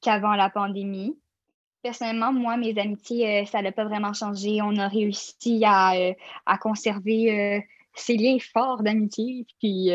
[0.00, 1.18] qu'avant la pandémie.
[1.84, 4.60] Personnellement, moi, mes amitiés, ça n'a pas vraiment changé.
[4.60, 5.92] On a réussi à,
[6.46, 7.62] à conserver
[7.94, 9.46] ces liens forts d'amitié.
[9.60, 9.90] Puis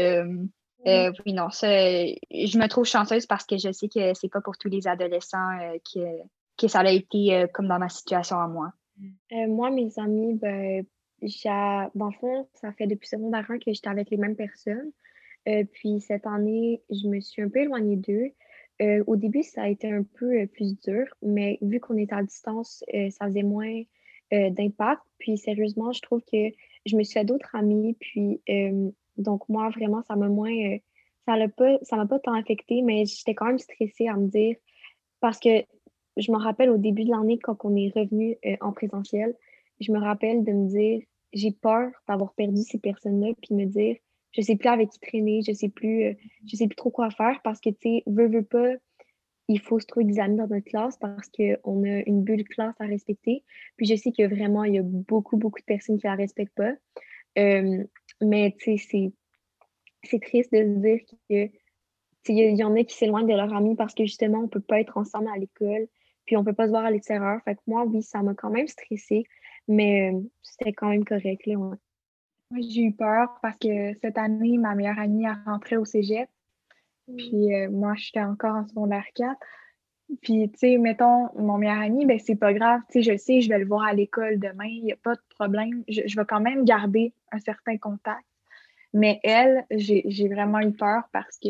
[0.85, 4.57] oui, non, ça, je me trouve chanceuse parce que je sais que c'est pas pour
[4.57, 5.57] tous les adolescents
[5.93, 6.23] que
[6.59, 8.73] que ça a été euh, comme dans ma situation à moi?
[9.31, 10.85] Euh, moi, mes amis, ben,
[11.21, 14.91] dans le fond, ça fait depuis secondaire 1 que j'étais avec les mêmes personnes.
[15.47, 18.31] Euh, puis cette année, je me suis un peu éloignée d'eux.
[19.07, 22.83] Au début, ça a été un peu plus dur, mais vu qu'on était à distance,
[23.11, 23.81] ça faisait moins
[24.31, 25.01] d'impact.
[25.17, 26.49] Puis sérieusement, je trouve que
[26.85, 27.97] je me suis fait d'autres amis.
[27.99, 28.41] Puis
[29.17, 30.77] donc moi, vraiment, ça m'a moins.
[31.27, 34.55] ça m'a pas, pas tant affecté, mais j'étais quand même stressée à me dire
[35.19, 35.63] parce que
[36.17, 39.35] je me rappelle au début de l'année, quand on est revenu euh, en présentiel,
[39.79, 41.01] je me rappelle de me dire,
[41.33, 43.95] j'ai peur d'avoir perdu ces personnes-là, puis me dire,
[44.31, 46.13] je sais plus avec qui traîner, je sais plus, euh,
[46.45, 48.73] je sais plus trop quoi faire parce que, tu sais, veux, veux pas,
[49.47, 52.75] il faut se trouver des amis dans notre classe parce qu'on a une bulle classe
[52.79, 53.43] à respecter.
[53.77, 56.55] Puis je sais que vraiment, il y a beaucoup, beaucoup de personnes qui la respectent
[56.55, 56.73] pas.
[57.39, 57.83] Euh,
[58.21, 59.11] mais, tu sais,
[60.03, 60.99] c'est triste de se dire
[61.29, 61.49] que
[62.27, 64.79] il y, en a qui s'éloignent de leurs amis parce que justement, on peut pas
[64.79, 65.87] être ensemble à l'école
[66.29, 67.41] puis on peut pas se voir à l'extérieur.
[67.43, 69.23] Fait que moi, oui, ça m'a quand même stressée,
[69.67, 71.43] mais euh, c'était quand même correct.
[71.47, 71.75] Là,
[72.51, 76.29] Moi, j'ai eu peur parce que cette année, ma meilleure amie a rentré au cégep.
[77.07, 77.15] Mm.
[77.15, 79.37] Puis euh, moi, j'étais encore en secondaire 4.
[80.21, 82.81] Puis, tu sais, mettons, mon meilleur ami, ben c'est pas grave.
[82.91, 85.13] Tu sais, je sais, je vais le voir à l'école demain, il n'y a pas
[85.13, 85.83] de problème.
[85.87, 88.25] Je, vais quand même garder un certain contact.
[88.91, 91.49] Mais elle, j'ai vraiment eu peur parce que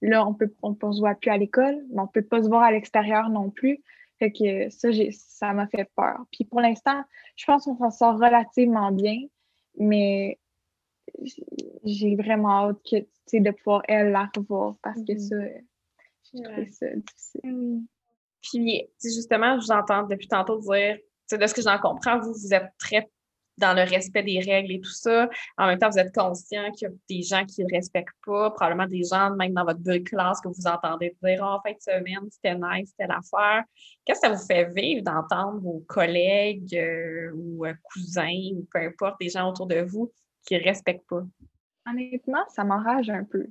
[0.00, 2.48] là, on peut, on, on se voit plus à l'école, mais on peut pas se
[2.48, 3.82] voir à l'extérieur non plus.
[4.18, 6.24] Fait que ça, ça m'a fait peur.
[6.32, 7.04] Puis pour l'instant,
[7.36, 9.18] je pense qu'on s'en sort relativement bien,
[9.78, 10.38] mais
[11.84, 12.96] j'ai vraiment hâte que,
[13.38, 15.18] de pouvoir, elle, la revoir parce que mm-hmm.
[15.18, 15.36] ça,
[16.32, 17.82] j'ai trouvé ça difficile.
[18.42, 20.98] Puis, justement, je vous entends depuis tantôt dire,
[21.30, 23.10] de ce que j'en comprends, vous, vous êtes très
[23.58, 25.28] dans le respect des règles et tout ça.
[25.56, 28.50] En même temps, vous êtes conscient qu'il y a des gens qui ne respectent pas,
[28.50, 31.72] probablement des gens, même dans votre bulle classe, que vous entendez dire oh, en fin
[31.72, 33.64] de semaine, c'était nice, c'était l'affaire.
[34.04, 38.80] Qu'est-ce que ça vous fait vivre d'entendre vos collègues euh, ou euh, cousins ou peu
[38.80, 40.12] importe, des gens autour de vous
[40.46, 41.22] qui ne respectent pas?
[41.88, 43.46] Honnêtement, ça m'enrage un peu.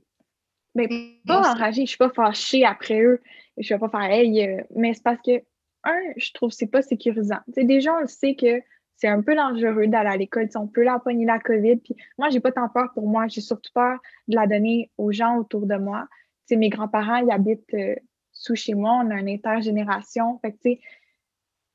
[0.76, 0.88] Mais
[1.26, 3.20] pas enragée, je ne suis pas fâchée après eux.
[3.58, 5.44] Je ne vais pas faire hey, euh, mais c'est parce que,
[5.84, 7.40] un, je trouve que c'est pas sécurisant.
[7.52, 8.62] T'sais, déjà, on le sait que
[8.98, 10.50] c'est un peu dangereux d'aller à l'école.
[10.56, 11.78] On peut la pogner la COVID.
[11.78, 13.28] Puis moi, j'ai pas tant peur pour moi.
[13.28, 16.08] J'ai surtout peur de la donner aux gens autour de moi.
[16.50, 17.96] mes grands-parents, ils habitent euh,
[18.32, 19.00] sous chez moi.
[19.04, 20.40] On a une intergénération.
[20.40, 20.80] Fait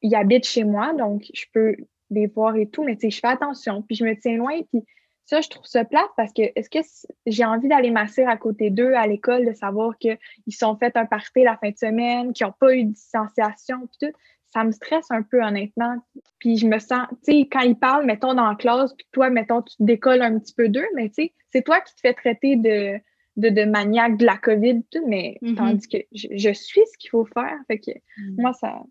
[0.05, 1.77] ils habitent chez moi, donc je peux
[2.11, 3.83] les voir et tout, mais je fais attention.
[3.83, 4.61] Puis je me tiens loin.
[4.73, 4.83] Puis
[5.25, 6.81] ça, je trouve ça plate parce que est-ce que
[7.27, 10.18] j'ai envie d'aller m'asseoir à côté d'eux à l'école, de savoir qu'ils
[10.51, 14.11] sont fait un party la fin de semaine, qu'ils n'ont pas eu de distanciation, puis
[14.11, 14.18] tout
[14.53, 15.97] ça me stresse un peu, honnêtement.
[16.39, 19.31] Puis je me sens, tu sais, quand ils parlent, mettons, dans la classe, puis toi,
[19.31, 22.01] mettons, tu te décolles un petit peu d'eux, mais tu sais, c'est toi qui te
[22.01, 22.99] fais traiter de,
[23.37, 25.55] de, de maniaque de la COVID, tout, mais mm-hmm.
[25.55, 27.57] tandis que je, suis ce qu'il faut faire.
[27.67, 28.41] Fait que mm.
[28.41, 28.83] moi, ça,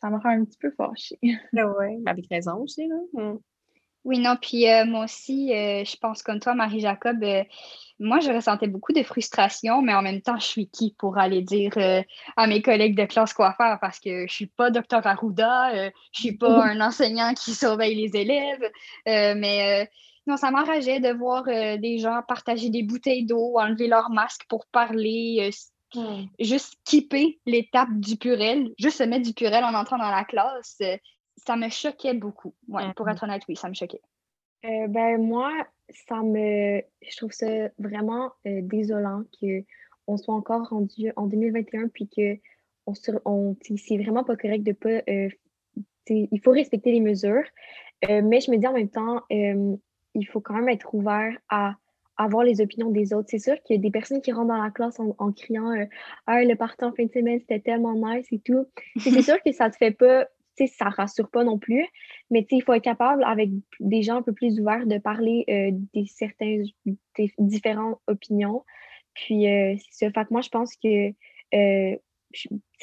[0.00, 1.18] ça me rend un petit peu fâchée.
[1.56, 2.96] Ah oui, avec raison aussi, là.
[3.14, 3.38] Mm.
[4.04, 7.44] Oui, non, puis euh, moi aussi, euh, je pense comme toi, Marie-Jacob, euh,
[7.98, 11.42] moi, je ressentais beaucoup de frustration, mais en même temps, je suis qui pour aller
[11.42, 11.74] dire
[12.34, 13.78] à mes collègues de classe quoi faire?
[13.78, 18.18] Parce que je suis pas docteur Arruda, je suis pas un enseignant qui surveille les
[18.18, 18.70] élèves,
[19.04, 19.86] mais
[20.26, 24.64] non, ça m'enrageait de voir des gens partager des bouteilles d'eau, enlever leur masque pour
[24.64, 25.50] parler,
[26.38, 30.80] juste skipper l'étape du purel, juste se mettre du purel en entrant dans la classe
[31.46, 32.54] ça me choquait beaucoup.
[32.68, 33.12] Ouais, Pour mm-hmm.
[33.12, 34.00] être honnête, oui, ça me choquait.
[34.64, 35.52] Euh, ben moi,
[35.88, 36.82] ça me.
[37.02, 42.38] Je trouve ça vraiment euh, désolant qu'on soit encore rendu en 2021 puis que
[42.86, 42.92] on,
[43.24, 45.02] on c'est vraiment pas correct de pas.
[45.08, 45.28] Euh,
[46.08, 47.44] il faut respecter les mesures.
[48.02, 51.76] mais je me dis en même temps, il faut quand même être ouvert à
[52.16, 53.28] avoir les opinions des autres.
[53.30, 55.72] C'est sûr qu'il y a des personnes qui rentrent dans la classe en, criant
[56.26, 58.66] Ah, le parti en fin de semaine, c'était tellement nice et tout.
[58.98, 60.26] c'est sûr que ça te fait pas
[60.66, 61.86] ça ne rassure pas non plus.
[62.30, 63.50] Mais il faut être capable, avec
[63.80, 66.64] des gens un peu plus ouverts, de parler euh, des certaines
[67.38, 68.64] différentes opinions.
[69.14, 70.12] Puis, euh, c'est ça.
[70.12, 71.08] Fait moi, je pense que
[71.54, 71.96] euh,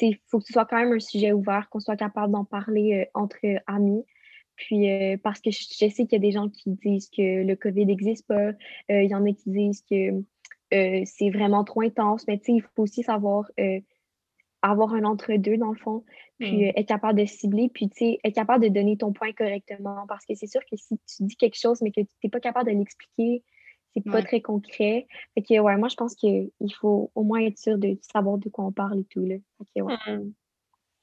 [0.00, 3.06] il faut que ce soit quand même un sujet ouvert, qu'on soit capable d'en parler
[3.14, 4.04] entre amis.
[4.56, 4.88] Puis,
[5.22, 8.26] parce que je, sais qu'il y a des gens qui disent que le COVID n'existe
[8.26, 8.52] pas.
[8.90, 10.22] Il y en a qui disent que
[10.70, 12.26] c'est vraiment trop intense.
[12.26, 13.50] Mais il faut aussi savoir
[14.62, 16.04] avoir un entre-deux, dans le fond,
[16.38, 16.68] puis mm.
[16.68, 20.06] euh, être capable de cibler, puis tu sais, être capable de donner ton point correctement.
[20.08, 22.40] Parce que c'est sûr que si tu dis quelque chose, mais que tu n'es pas
[22.40, 23.42] capable de l'expliquer,
[23.94, 25.06] c'est pas très concret.
[25.34, 28.48] Fait que, ouais, moi, je pense qu'il faut au moins être sûr de savoir de
[28.48, 29.36] quoi on parle et tout, là.
[29.76, 29.96] ouais.
[30.06, 30.32] Mm.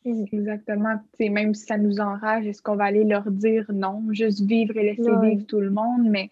[0.05, 0.25] Mm.
[0.31, 0.99] Exactement.
[1.19, 4.83] même si ça nous enrage, est-ce qu'on va aller leur dire non, juste vivre et
[4.83, 6.29] laisser vivre tout le monde, mais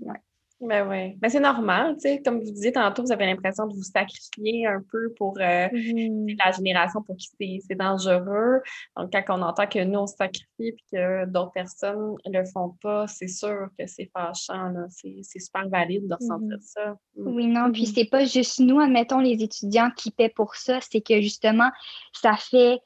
[0.00, 0.20] ouais.
[0.66, 1.16] Ben oui.
[1.18, 2.22] Ben c'est normal, tu sais.
[2.22, 6.36] Comme vous disiez tantôt, vous avez l'impression de vous sacrifier un peu pour euh, mm-hmm.
[6.44, 8.60] la génération pour qui c'est dangereux.
[8.96, 12.44] Donc, quand on entend que nous, on se sacrifie et que d'autres personnes ne le
[12.46, 14.72] font pas, c'est sûr que c'est fâchant.
[14.88, 16.60] C'est super valide de ressentir mm-hmm.
[16.60, 16.96] ça.
[17.16, 17.34] Mm.
[17.34, 17.72] Oui, non.
[17.72, 20.78] Puis, c'est pas juste nous, admettons, les étudiants qui paient pour ça.
[20.80, 21.70] C'est que justement,
[22.12, 22.80] ça fait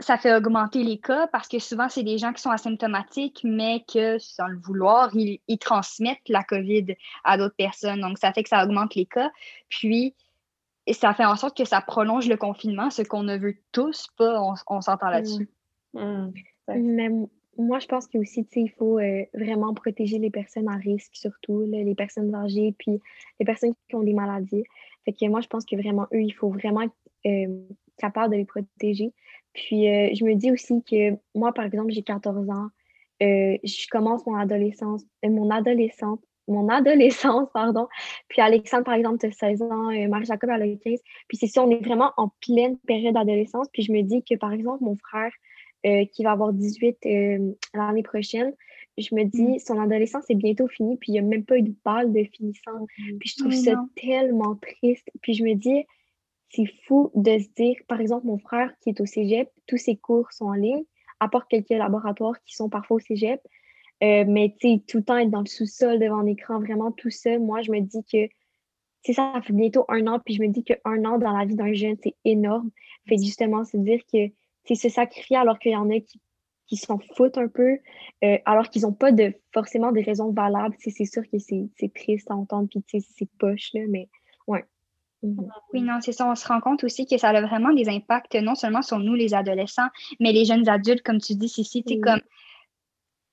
[0.00, 3.84] ça fait augmenter les cas parce que souvent, c'est des gens qui sont asymptomatiques, mais
[3.92, 8.00] que, sans le vouloir, ils, transmettent la COVID à d'autres personnes.
[8.00, 9.30] Donc, ça fait que ça augmente les cas.
[9.68, 10.14] Puis,
[10.92, 14.42] ça fait en sorte que ça prolonge le confinement, ce qu'on ne veut tous pas.
[14.66, 15.48] On, s'entend là-dessus.
[15.92, 16.30] Mm.
[16.68, 17.10] Mais
[17.58, 21.94] moi, je pense qu'aussi, il faut euh, vraiment protéger les personnes à risque, surtout les
[21.94, 23.00] personnes âgées, puis
[23.38, 24.64] les personnes qui ont des maladies.
[25.04, 26.94] Fait que moi, je pense que vraiment, eux, il faut vraiment être
[27.26, 27.62] euh,
[27.98, 29.12] capable de les protéger.
[29.52, 32.68] Puis euh, je me dis aussi que moi, par exemple, j'ai 14 ans.
[33.22, 37.86] Euh, je commence mon adolescence, euh, mon adolescente, mon adolescence, pardon.
[38.28, 41.00] Puis Alexandre, par exemple, a 16 ans, Marie-Jacob, elle a 15.
[41.28, 43.66] Puis c'est ça, on est vraiment en pleine période d'adolescence.
[43.72, 45.32] Puis je me dis que, par exemple, mon frère,
[46.12, 46.98] qui va avoir 18
[47.74, 48.52] l'année prochaine,
[48.98, 49.58] je me dis, mm.
[49.58, 52.24] son adolescence est bientôt finie, puis il n'y a même pas eu de balle de
[52.24, 52.86] finissant.
[52.98, 53.18] Mm.
[53.18, 55.08] Puis je trouve ça tellement triste.
[55.22, 55.84] Puis je me dis,
[56.50, 59.96] c'est fou de se dire, par exemple, mon frère qui est au cégep, tous ses
[59.96, 60.84] cours sont en ligne,
[61.20, 63.40] à part quelques laboratoires qui sont parfois au cégep.
[64.02, 67.10] Euh, mais tu sais, tout le temps être dans le sous-sol devant l'écran, vraiment tout
[67.10, 70.64] ça, moi, je me dis que ça fait bientôt un an, puis je me dis
[70.64, 72.70] qu'un an dans la vie d'un jeune, c'est énorme.
[73.06, 74.18] Fait justement, se dire que
[74.64, 76.20] c'est se sacrifier alors qu'il y en a qui,
[76.66, 77.78] qui s'en foutent un peu,
[78.24, 80.76] euh, alors qu'ils n'ont pas de, forcément des raisons valables.
[80.78, 84.08] C'est sûr que c'est triste à entendre, puis c'est poche, là, mais
[84.46, 84.64] ouais.
[85.22, 85.50] Mhm.
[85.72, 86.26] Oui, non, c'est ça.
[86.26, 89.14] On se rend compte aussi que ça a vraiment des impacts non seulement sur nous,
[89.14, 92.20] les adolescents, mais les jeunes adultes, comme tu dis, Cici, tu comme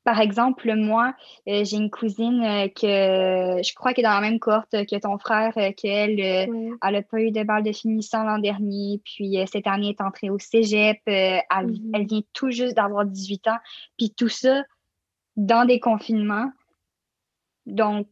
[0.08, 1.14] par exemple, moi,
[1.50, 4.98] euh, j'ai une cousine euh, que je crois qu'elle est dans la même cohorte que
[4.98, 9.38] ton frère, euh, qu'elle elle n'a pas eu de balle de finissant l'an dernier, puis
[9.52, 11.92] cette année est entrée au cégep, elle, mhm.
[11.94, 13.58] elle, vient tout juste d'avoir 18 ans,
[13.98, 14.64] puis tout ça
[15.36, 16.54] dans des confinements.
[17.66, 18.08] Donc,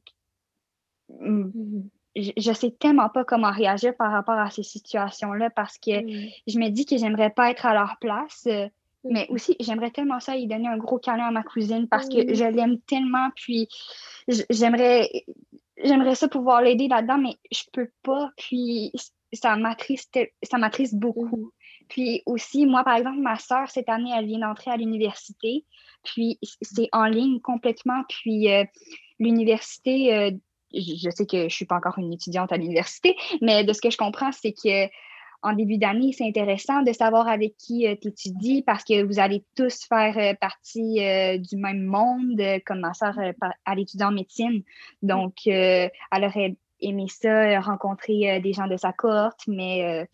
[1.07, 1.89] mm, mhm.
[2.15, 5.91] Je ne sais tellement pas comment réagir par rapport à ces situations-là parce que
[6.47, 8.47] je me dis que j'aimerais pas être à leur place.
[9.07, 12.33] Mais aussi, j'aimerais tellement ça y donner un gros câlin à ma cousine parce que
[12.33, 13.29] je l'aime tellement.
[13.35, 13.67] Puis
[14.49, 15.09] j'aimerais
[15.83, 18.31] j'aimerais ça pouvoir l'aider là-dedans, mais je peux pas.
[18.37, 18.91] Puis
[19.33, 21.51] ça m'attriste, ça m'attriste beaucoup.
[21.87, 25.65] Puis aussi, moi, par exemple, ma soeur, cette année, elle vient d'entrer à l'université.
[26.03, 28.03] Puis c'est en ligne complètement.
[28.09, 28.63] Puis euh,
[29.19, 30.31] l'université, euh,
[30.73, 33.89] je sais que je suis pas encore une étudiante à l'université, mais de ce que
[33.89, 34.89] je comprends, c'est que
[35.45, 39.19] en début d'année, c'est intéressant de savoir avec qui euh, tu étudies parce que vous
[39.19, 44.11] allez tous faire euh, partie euh, du même monde, comme ma soeur, elle étudie en
[44.11, 44.63] médecine.
[45.03, 50.07] Donc, elle aurait aimé ça, rencontrer des gens de sa cohorte, mais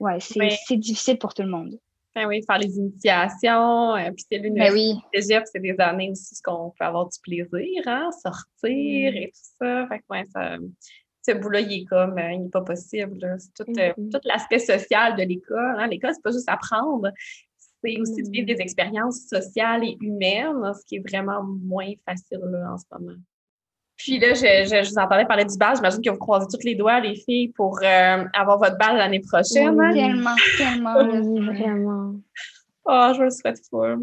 [0.00, 1.78] ouais, c'est difficile pour tout le monde.
[2.14, 4.94] Ben oui, faire les initiations, puis c'est l'université.
[5.12, 5.44] Ben oui.
[5.52, 9.16] c'est des années aussi ce qu'on peut avoir du plaisir, hein, sortir mm.
[9.16, 9.86] et tout ça.
[9.88, 10.58] Fait que, ouais, ça
[11.26, 13.36] ce bout-là, il est comme, euh, il n'est pas possible.
[13.38, 14.10] C'est tout, euh, mm-hmm.
[14.10, 15.76] tout l'aspect social de l'école.
[15.78, 15.86] Hein.
[15.86, 17.10] L'école, c'est pas juste apprendre,
[17.82, 18.60] c'est aussi de vivre des mm-hmm.
[18.60, 23.18] expériences sociales et humaines, ce qui est vraiment moins facile en ce moment.
[23.96, 25.76] Puis là, je, je, vous entendais parler du bal.
[25.76, 29.20] J'imagine que vous croisez toutes les doigts, les filles, pour euh, avoir votre bal l'année
[29.20, 29.78] prochaine.
[29.78, 30.94] Oui, tellement, tellement.
[31.52, 32.14] vraiment.
[32.86, 33.98] Oh, je vous le souhaite fort.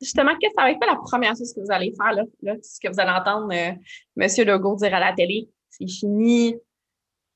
[0.00, 2.54] Justement, qu'est-ce que ça va être la première chose que vous allez faire, là, là
[2.62, 3.76] ce que vous allez entendre M.
[4.16, 5.48] Legault dire à la télé?
[5.78, 6.56] c'est fini,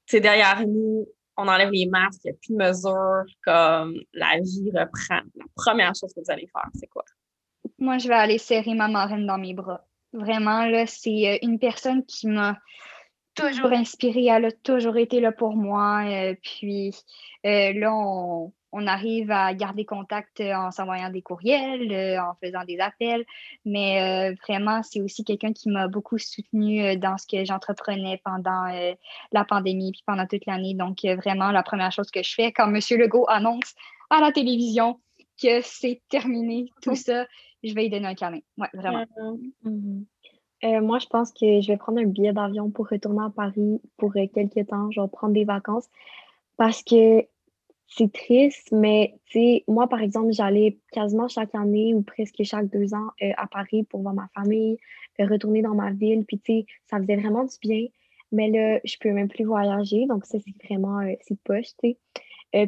[0.07, 1.07] c'est derrière nous,
[1.37, 5.21] on enlève les masques, il n'y a plus de mesures, comme la vie reprend.
[5.37, 7.05] La première chose que vous allez faire, c'est quoi?
[7.79, 9.85] Moi, je vais aller serrer ma marraine dans mes bras.
[10.13, 12.59] Vraiment, là, c'est euh, une personne qui m'a
[13.35, 16.05] toujours inspirée, elle a toujours été là pour moi.
[16.07, 16.95] Euh, puis
[17.47, 22.79] euh, là, on, on arrive à garder contact en s'envoyant des courriels, en faisant des
[22.79, 23.25] appels.
[23.65, 28.97] Mais vraiment, c'est aussi quelqu'un qui m'a beaucoup soutenu dans ce que j'entreprenais pendant
[29.31, 30.73] la pandémie puis pendant toute l'année.
[30.73, 32.81] Donc, vraiment, la première chose que je fais quand M.
[32.99, 33.75] Legault annonce
[34.09, 34.99] à la télévision
[35.41, 37.27] que c'est terminé, tout ça,
[37.63, 38.41] je vais lui donner un câlin.
[38.59, 39.05] Oui, vraiment.
[39.65, 40.81] Mm-hmm.
[40.81, 44.13] moi, je pense que je vais prendre un billet d'avion pour retourner à Paris pour
[44.13, 45.89] quelques temps, genre prendre des vacances.
[46.57, 47.27] Parce que
[47.97, 52.71] c'est triste, mais tu sais, moi, par exemple, j'allais quasiment chaque année ou presque chaque
[52.71, 54.79] deux ans euh, à Paris pour voir ma famille,
[55.21, 57.87] euh, retourner dans ma ville, puis tu sais, ça faisait vraiment du bien.
[58.31, 61.91] Mais là, je peux même plus voyager, donc ça, c'est vraiment, euh, c'est poche, tu
[61.91, 61.99] sais.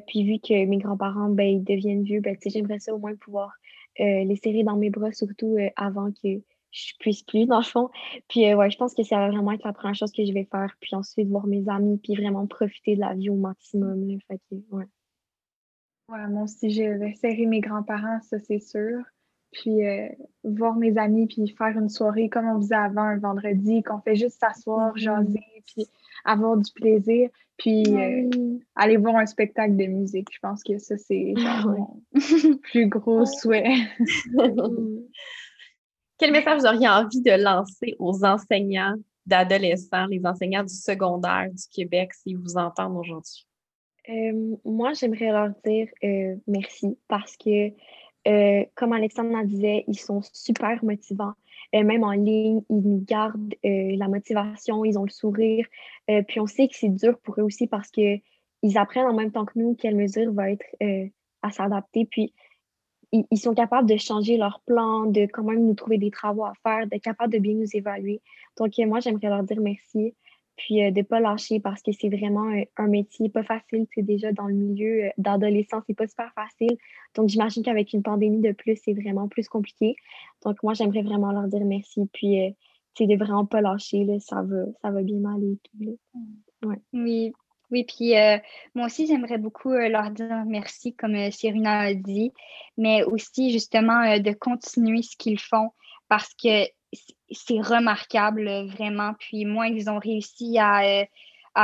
[0.07, 3.53] Puis vu que mes grands-parents, ben, ils deviennent vieux, ben, j'aimerais ça au moins pouvoir
[3.99, 6.41] les serrer dans mes bras, surtout avant que
[6.75, 7.91] je puisse plus, dans le fond.
[8.29, 10.49] Puis ouais, je pense que ça va vraiment être la première chose que je vais
[10.51, 10.75] faire.
[10.81, 14.09] Puis ensuite, voir mes amis, puis vraiment profiter de la vie au maximum.
[14.09, 14.17] Là.
[14.27, 14.85] Fait que, ouais.
[16.09, 19.03] Ouais, moi aussi, je vais serrer mes grands-parents, ça c'est sûr.
[19.53, 20.09] Puis euh,
[20.43, 24.17] voir mes amis, puis faire une soirée comme on faisait avant, un vendredi, qu'on fait
[24.17, 24.99] juste s'asseoir, mm-hmm.
[24.99, 25.87] jaser, puis
[26.25, 27.31] avoir du plaisir.
[27.57, 28.29] Puis euh,
[28.75, 30.29] aller voir un spectacle de musique.
[30.33, 32.03] Je pense que ça, c'est mon
[32.63, 33.77] plus gros souhait.
[36.19, 38.95] Quel message vous auriez envie de lancer aux enseignants
[39.27, 43.47] d'adolescents, les enseignants du secondaire du Québec, s'ils vous entendent aujourd'hui?
[44.09, 47.69] Euh, moi, j'aimerais leur dire euh, merci parce que,
[48.29, 51.33] euh, comme Alexandre disait, ils sont super motivants.
[51.83, 55.67] Même en ligne, ils gardent la motivation, ils ont le sourire.
[56.07, 58.21] puis on sait que c'est dur pour eux aussi parce qu'ils
[58.77, 60.65] apprennent en même temps que nous quelle mesure va être
[61.43, 62.07] à s'adapter.
[62.07, 62.33] Puis
[63.13, 66.45] ils, ils, sont capables de changer leur plan, de quand même nous trouver des travaux
[66.45, 68.21] à faire, d'être capables de bien nous évaluer.
[68.57, 70.15] Donc, moi, j'aimerais leur dire merci.
[70.57, 73.87] Puis euh, de ne pas lâcher parce que c'est vraiment euh, un, métier pas facile.
[73.95, 76.77] C'est déjà dans le milieu euh, d'adolescence, c'est pas super facile.
[77.15, 79.97] Donc j'imagine qu'avec une pandémie de plus, c'est vraiment plus compliqué.
[80.45, 82.09] Donc moi, j'aimerais vraiment leur dire merci.
[82.13, 82.55] Puis
[82.97, 84.05] c'est de vraiment pas lâcher.
[84.05, 85.59] Là, ça, va, ça va bien aller.
[86.63, 86.77] Ouais.
[86.93, 87.33] Oui,
[87.71, 88.13] oui, puis
[88.75, 92.33] moi aussi, j'aimerais beaucoup leur dire merci, comme Cyrina a dit,
[92.77, 95.71] mais aussi justement de continuer ce qu'ils font
[96.09, 96.67] parce que
[97.35, 99.13] c'est remarquable, vraiment.
[99.19, 101.05] Puis moi, ils ont réussi à, euh,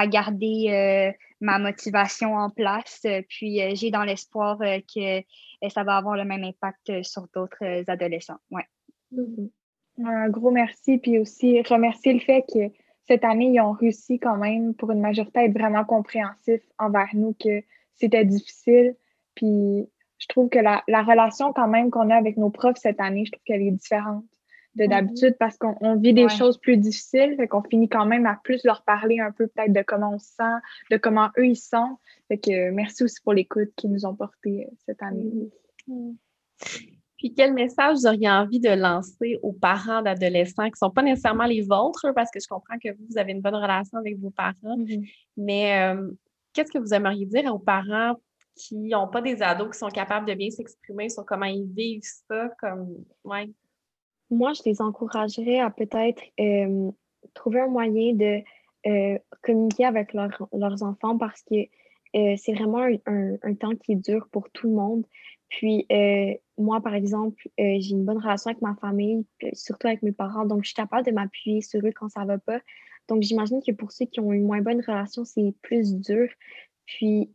[0.09, 3.07] garder euh, ma motivation en place.
[3.29, 5.23] Puis euh, j'ai dans l'espoir que
[5.69, 8.39] ça va avoir le même impact sur d'autres adolescents.
[8.51, 8.65] Ouais.
[9.15, 9.51] Mm-hmm.
[10.07, 10.99] Un gros merci.
[10.99, 12.73] Puis aussi remercier le fait que
[13.09, 17.09] cette année, ils ont réussi quand même, pour une majorité, à être vraiment compréhensifs envers
[17.15, 17.63] nous, que
[17.97, 18.95] c'était difficile.
[19.35, 23.25] Puis je trouve que la, relation quand même qu'on a avec nos profs cette année,
[23.25, 24.25] je trouve qu'elle est différente
[24.75, 24.89] de mm-hmm.
[24.89, 28.63] d'habitude parce qu'on vit des choses plus difficiles, fait qu'on finit quand même à plus
[28.65, 30.57] leur parler un peu peut-être de comment on se sent,
[30.91, 31.99] de comment eux ils sont.
[32.29, 35.51] Fait que merci aussi pour l'écoute qu'ils nous ont porté euh, cette année.
[35.89, 36.17] Mm-hmm.
[37.17, 41.03] Puis quel message vous auriez envie de lancer aux parents d'adolescents qui ne sont pas
[41.03, 44.19] nécessairement les vôtres, parce que je comprends que vous, vous avez une bonne relation avec
[44.19, 45.13] vos parents, mm-hmm.
[45.37, 46.11] mais euh,
[46.53, 48.15] qu'est-ce que vous aimeriez dire aux parents
[48.57, 52.03] qui n'ont pas des ados qui sont capables de bien s'exprimer sur comment ils vivent
[52.03, 53.51] ça, comme, ouais?
[54.31, 56.91] Moi, je les encouragerais à peut-être euh,
[57.35, 58.43] trouver un moyen de
[58.87, 61.57] euh, communiquer avec leurs enfants parce que
[62.17, 65.05] euh, c'est vraiment un, temps qui est dur pour tout le monde.
[65.49, 65.87] Puis,
[66.57, 70.63] moi, par exemple, j'ai une bonne relation avec ma famille, surtout avec mes parents, donc
[70.63, 72.61] je suis capable de m'appuyer sur eux quand ça va pas.
[73.09, 76.29] Donc, j'imagine que pour ceux qui ont une moins bonne relation, c'est plus dur.
[76.87, 77.33] Puis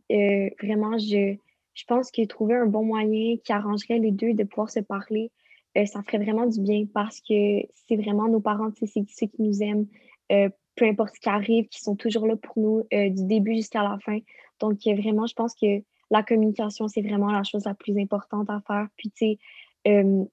[0.62, 1.36] vraiment, je,
[1.74, 5.30] je pense que trouver un bon moyen qui arrangerait les deux de pouvoir se parler,
[5.76, 9.42] euh, ça ferait vraiment du bien parce que c'est vraiment nos parents, c'est ceux qui
[9.42, 9.86] nous aiment,
[10.32, 13.82] euh, peu importe ce qui arrive, qui sont toujours là pour nous du début jusqu'à
[13.82, 14.18] la fin.
[14.60, 18.60] Donc vraiment, je pense que la communication, c'est vraiment la chose la plus importante à
[18.66, 18.86] faire.
[18.96, 19.38] Puis tu
[19.84, 20.28] sais,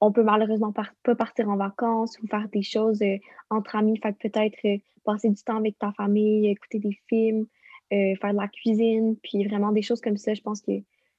[0.00, 3.02] on peut malheureusement pas partir en vacances ou faire des choses
[3.50, 3.98] entre amis.
[4.00, 4.56] Fait peut-être
[5.04, 7.46] passer du temps avec ta famille, écouter des films,
[7.90, 10.72] euh, faire de la cuisine, puis vraiment des choses comme ça, je pense que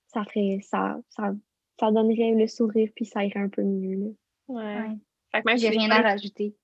[0.05, 0.99] ça ferait ça,
[1.79, 4.15] ça donnerait le sourire, puis ça irait un peu mieux.
[4.47, 4.89] Ouais.
[5.33, 5.57] ouais.
[5.57, 6.55] J'ai rien à rajouter.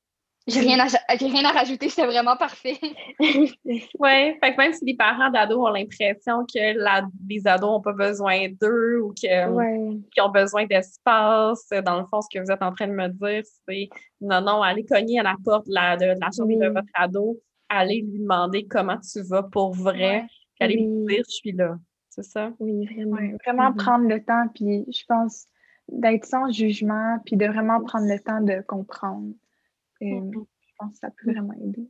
[0.47, 0.86] J'ai rien, à,
[1.16, 2.78] rien à rajouter, c'est vraiment parfait.
[3.20, 3.57] oui,
[3.99, 7.93] fait que même si les parents d'ados ont l'impression que la, les ados n'ont pas
[7.93, 9.32] besoin d'eux ou qu'ils
[10.22, 13.43] ont besoin d'espace, dans le fond, ce que vous êtes en train de me dire,
[13.68, 13.89] c'est
[14.22, 17.41] non, non, allez cogner à la porte de la, de, la chambre de votre ado,
[17.68, 20.28] aller lui demander comment tu vas pour vrai,
[20.59, 21.76] aller lui dire je suis là.
[22.16, 22.53] C'est ça?
[22.59, 23.18] Oui, vraiment.
[23.43, 23.76] vraiment mm-hmm.
[23.76, 25.47] prendre le temps, puis je pense
[25.89, 29.34] d'être sans jugement, puis de vraiment prendre le temps de comprendre.
[29.99, 30.32] Mm-hmm.
[30.34, 31.89] Je pense que ça peut vraiment aider.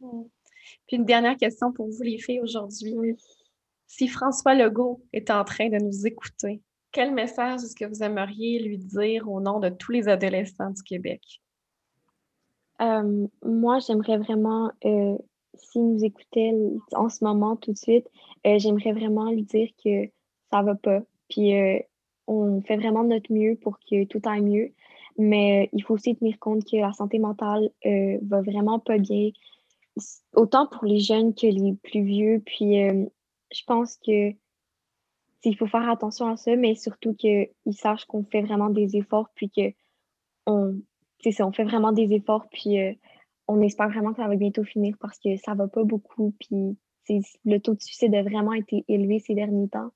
[0.00, 2.94] Puis une dernière question pour vous, les filles, aujourd'hui.
[3.86, 8.60] Si François Legault est en train de nous écouter, quel message est-ce que vous aimeriez
[8.60, 11.22] lui dire au nom de tous les adolescents du Québec?
[12.80, 15.18] Euh, moi, j'aimerais vraiment, euh,
[15.54, 16.52] s'il nous écoutait
[16.92, 18.06] en ce moment tout de suite,
[18.46, 20.06] euh, j'aimerais vraiment lui dire que
[20.50, 21.00] ça va pas.
[21.28, 21.52] Puis
[22.26, 24.72] on fait vraiment notre mieux pour que tout aille mieux.
[25.18, 29.30] Mais il faut aussi tenir compte que la santé mentale va vraiment pas bien,
[30.34, 32.42] autant pour les jeunes que les plus vieux.
[32.46, 32.76] Puis
[33.52, 34.32] je pense que
[35.44, 39.28] il faut faire attention à ça, mais surtout qu'ils sachent qu'on fait vraiment des efforts,
[39.34, 39.72] puis que
[40.46, 40.80] on,
[41.20, 42.92] c'est on fait vraiment des efforts, puis euh,
[43.48, 46.76] on espère vraiment que ça va bientôt finir parce que ça va pas beaucoup, puis
[47.44, 49.90] le taux de suicide a vraiment été élevé ces derniers temps.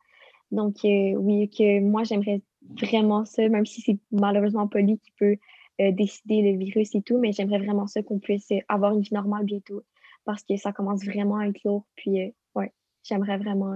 [0.50, 5.12] Donc, euh, oui, que moi, j'aimerais vraiment ça, même si c'est malheureusement pas lui qui
[5.18, 5.36] peut
[5.80, 9.14] euh, décider le virus et tout, mais j'aimerais vraiment ça qu'on puisse avoir une vie
[9.14, 9.82] normale bientôt
[10.24, 11.86] parce que ça commence vraiment à être lourd.
[11.96, 12.72] Puis, ouais,
[13.02, 13.74] j'aimerais vraiment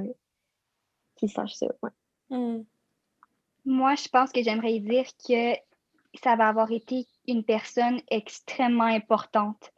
[1.17, 1.67] qu'il sache ça.
[2.31, 2.59] Mmh.
[3.65, 5.55] Moi, je pense que j'aimerais dire que
[6.23, 9.73] ça va avoir été une personne extrêmement importante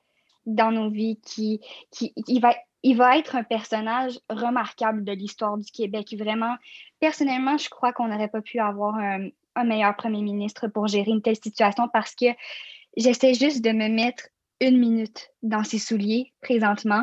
[0.46, 5.58] dans nos vies qui, qui il va, il va être un personnage remarquable de l'histoire
[5.58, 6.14] du Québec.
[6.18, 6.56] Vraiment,
[7.00, 9.28] personnellement, je crois qu'on n'aurait pas pu avoir un,
[9.64, 12.26] meilleur premier ministre pour gérer une telle situation parce que
[12.96, 14.28] j'essaie juste de me mettre
[14.60, 17.02] une minute dans ses souliers présentement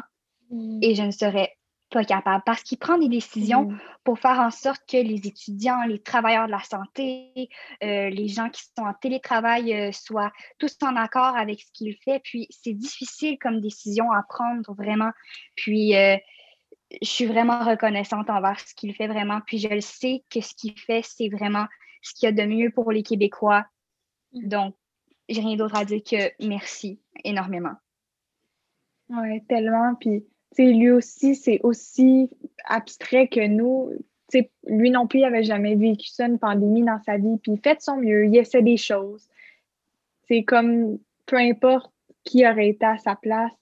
[0.52, 0.80] mm.
[0.82, 1.55] et je ne serais
[1.96, 3.80] pas capable parce qu'il prend des décisions mm.
[4.03, 7.49] pour faire en sorte que les étudiants, les travailleurs de la santé,
[7.84, 11.95] euh, les gens qui sont en télétravail euh, soient tous en accord avec ce qu'il
[11.95, 12.19] fait.
[12.19, 15.11] Puis c'est difficile comme décision à prendre vraiment.
[15.56, 16.18] Puis euh,
[17.02, 19.40] je suis vraiment reconnaissante envers ce qu'il fait vraiment.
[19.48, 21.65] Puis je le sais que ce qu'il fait, c'est vraiment
[22.02, 23.64] ce qu'il y a de mieux pour les Québécois.
[24.34, 24.76] Donc,
[25.30, 27.76] j'ai rien d'autre à dire que merci énormément.
[29.07, 29.95] Oui, tellement.
[29.95, 30.26] Puis
[30.57, 32.30] lui aussi, c'est aussi
[32.65, 33.91] abstrait que nous.
[34.67, 37.38] lui non plus, il n'avait jamais vécu ça, une pandémie dans sa vie.
[37.41, 39.27] Puis il fait de son mieux, il essaie des choses.
[40.27, 41.91] C'est comme, peu importe
[42.23, 43.53] qui aurait été à sa place,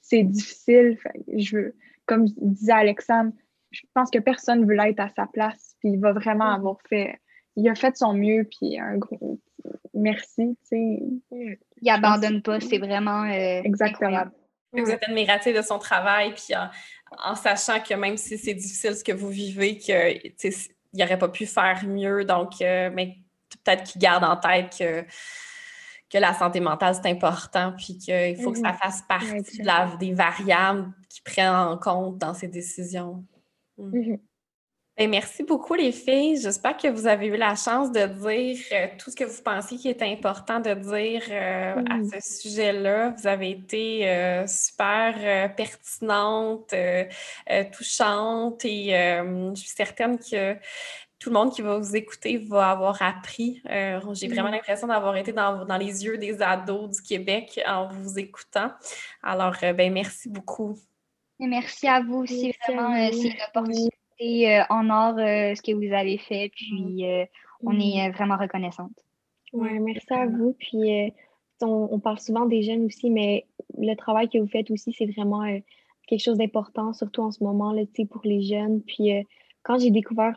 [0.00, 0.98] c'est difficile.
[1.36, 3.32] Je veux, comme disait Alexandre,
[3.72, 5.74] je pense que personne ne veut l'être à sa place.
[5.80, 6.56] Puis il va vraiment mm-hmm.
[6.56, 7.18] avoir fait.
[7.56, 9.40] Il a fait de son mieux, puis un gros
[9.94, 10.56] merci.
[10.70, 14.24] Il abandonne pas, c'est vraiment euh, Exactement.
[14.76, 16.54] Vous êtes admiratif de son travail, puis
[17.18, 20.20] en, sachant que même si c'est difficile ce que vous vivez, qu'il
[20.94, 22.24] n'aurait pas pu faire mieux.
[22.24, 23.18] Donc, euh, mais
[23.64, 25.02] peut-être qu'il garde en tête que,
[26.10, 28.78] que la santé mentale, c'est important, puis qu'il faut que ça mhm.
[28.78, 29.62] fasse partie
[29.98, 33.24] des variables qui prennent en compte dans ces décisions.
[33.78, 33.98] Mm.
[33.98, 34.18] Mhm.
[34.96, 36.40] Ben, merci beaucoup, les filles.
[36.40, 39.76] J'espère que vous avez eu la chance de dire euh, tout ce que vous pensiez
[39.76, 43.12] qui était important de dire euh, à ce sujet-là.
[43.18, 46.72] Vous avez été euh, super pertinente,
[47.76, 50.54] touchante et je suis certaine que
[51.18, 53.60] tout le monde qui va vous écouter va avoir appris.
[54.12, 58.16] J'ai vraiment l'impression d'avoir été dans, dans, les yeux des ados du Québec en vous
[58.16, 58.70] écoutant.
[59.24, 60.78] Alors, ben, merci beaucoup.
[61.40, 62.54] merci à vous aussi.
[62.68, 67.24] Vraiment, c'est une opportunité euh, en or euh, ce que vous avez fait, puis euh,
[67.62, 68.92] on est vraiment reconnaissante.
[69.52, 70.54] Oui, merci à vous.
[70.58, 71.12] Puis
[71.60, 73.46] on, parle souvent des jeunes aussi, mais
[73.78, 75.42] le travail que vous faites aussi, c'est vraiment
[76.06, 78.82] quelque chose d'important, surtout en ce moment, là, pour les jeunes.
[78.82, 79.10] Puis
[79.62, 80.36] quand j'ai découvert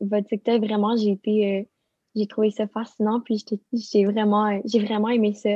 [0.00, 1.68] votre secteur, vraiment, j'ai été
[2.16, 5.50] j'ai trouvé ça fascinant, puis j'ai vraiment, j'ai vraiment aimé ça.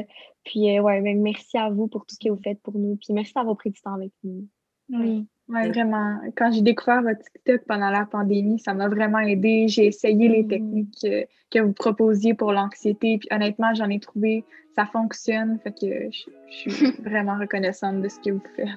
[0.45, 3.13] Puis ouais, ben, merci à vous pour tout ce que vous faites pour nous, puis
[3.13, 4.47] merci d'avoir pris du temps avec nous.
[4.91, 5.27] Oui.
[5.53, 6.21] Oui, vraiment.
[6.37, 9.67] Quand j'ai découvert votre TikTok pendant la pandémie, ça m'a vraiment aidé.
[9.69, 10.49] J'ai essayé les mm.
[10.49, 11.07] techniques
[11.51, 13.19] que, vous proposiez pour l'anxiété.
[13.19, 14.45] Puis honnêtement, j'en ai trouvé,
[14.77, 15.59] ça fonctionne.
[15.65, 18.69] Fait que je, suis vraiment reconnaissante de ce que vous faites.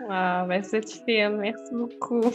[0.00, 1.36] Wow, ben c'est film.
[1.36, 2.30] Merci beaucoup.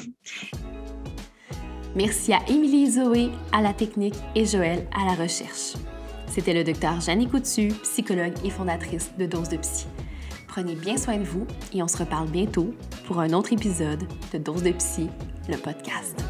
[1.96, 5.74] Merci à Émilie Zoé à la technique et Joël à la recherche.
[6.28, 9.88] C'était le docteur Jeannie Coutu, psychologue et fondatrice de Dose de Psy.
[10.50, 12.74] Prenez bien soin de vous et on se reparle bientôt
[13.06, 14.04] pour un autre épisode
[14.34, 15.08] de Dose de Psy,
[15.48, 16.22] le podcast.